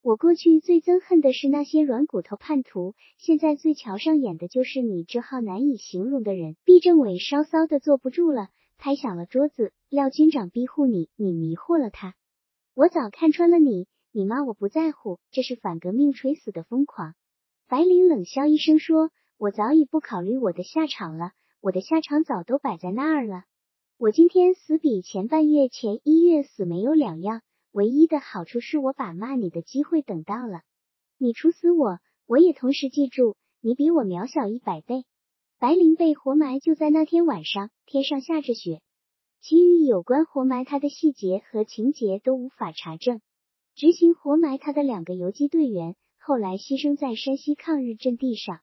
[0.00, 6.56] 我过去最憎恨的是那些软骨头叛徒，现在最瞧上眼的就是你这号难以形容的人。
[6.64, 9.72] 毕政委稍稍的坐不住了，拍响了桌子。
[9.88, 12.14] 廖军长庇护你，你迷惑了他。
[12.74, 17.14] 我早看穿了你，你骂我不在乎，这是反革命垂死的疯狂。
[17.68, 23.42] 白灵冷笑一声说：“我早已不考虑我的下场了，我的下场早都摆在那儿了。
[23.98, 27.42] 我今天死比前半月前一月死没有两样。”
[27.78, 30.62] 唯一的好处是我把骂你的机会等到了。
[31.16, 35.04] 你处死我，我也同时记住你比我渺小一百倍。
[35.60, 38.82] 白灵被活埋就在那天晚上，天上下着雪，
[39.40, 43.20] 其余有关活埋他的细节和情节都无法查证。
[43.76, 48.58] 执行活埋他的两个游击队员后来牺牲在山西抗日阵地上。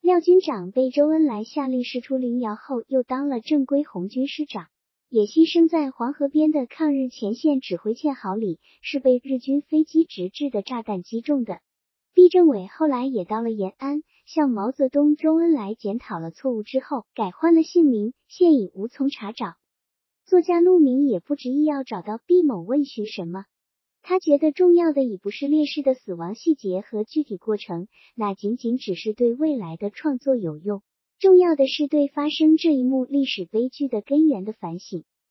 [0.00, 4.68] 廖军长被周恩来下令释出灵窑后，又当了正规红军师长。
[5.12, 11.60] 也牺牲在黄河边的抗日前线指挥堑壕里，是被日军飞机直掷的炸弹击中的。
[12.14, 19.56] 毕政委后来也到了延安，向毛泽东、周恩来检讨了错误之后，改换了姓名，现已无从查找。
[20.24, 23.44] 作家陆明也不执意要找到毕某问询什么，
[24.00, 30.80] 他觉得重要的已不是烈士的死亡细节和具体过程，那仅仅只是对未来的创作有用。
[31.22, 35.04] 重要的是对发生这一幕历史悲剧的根源的反省。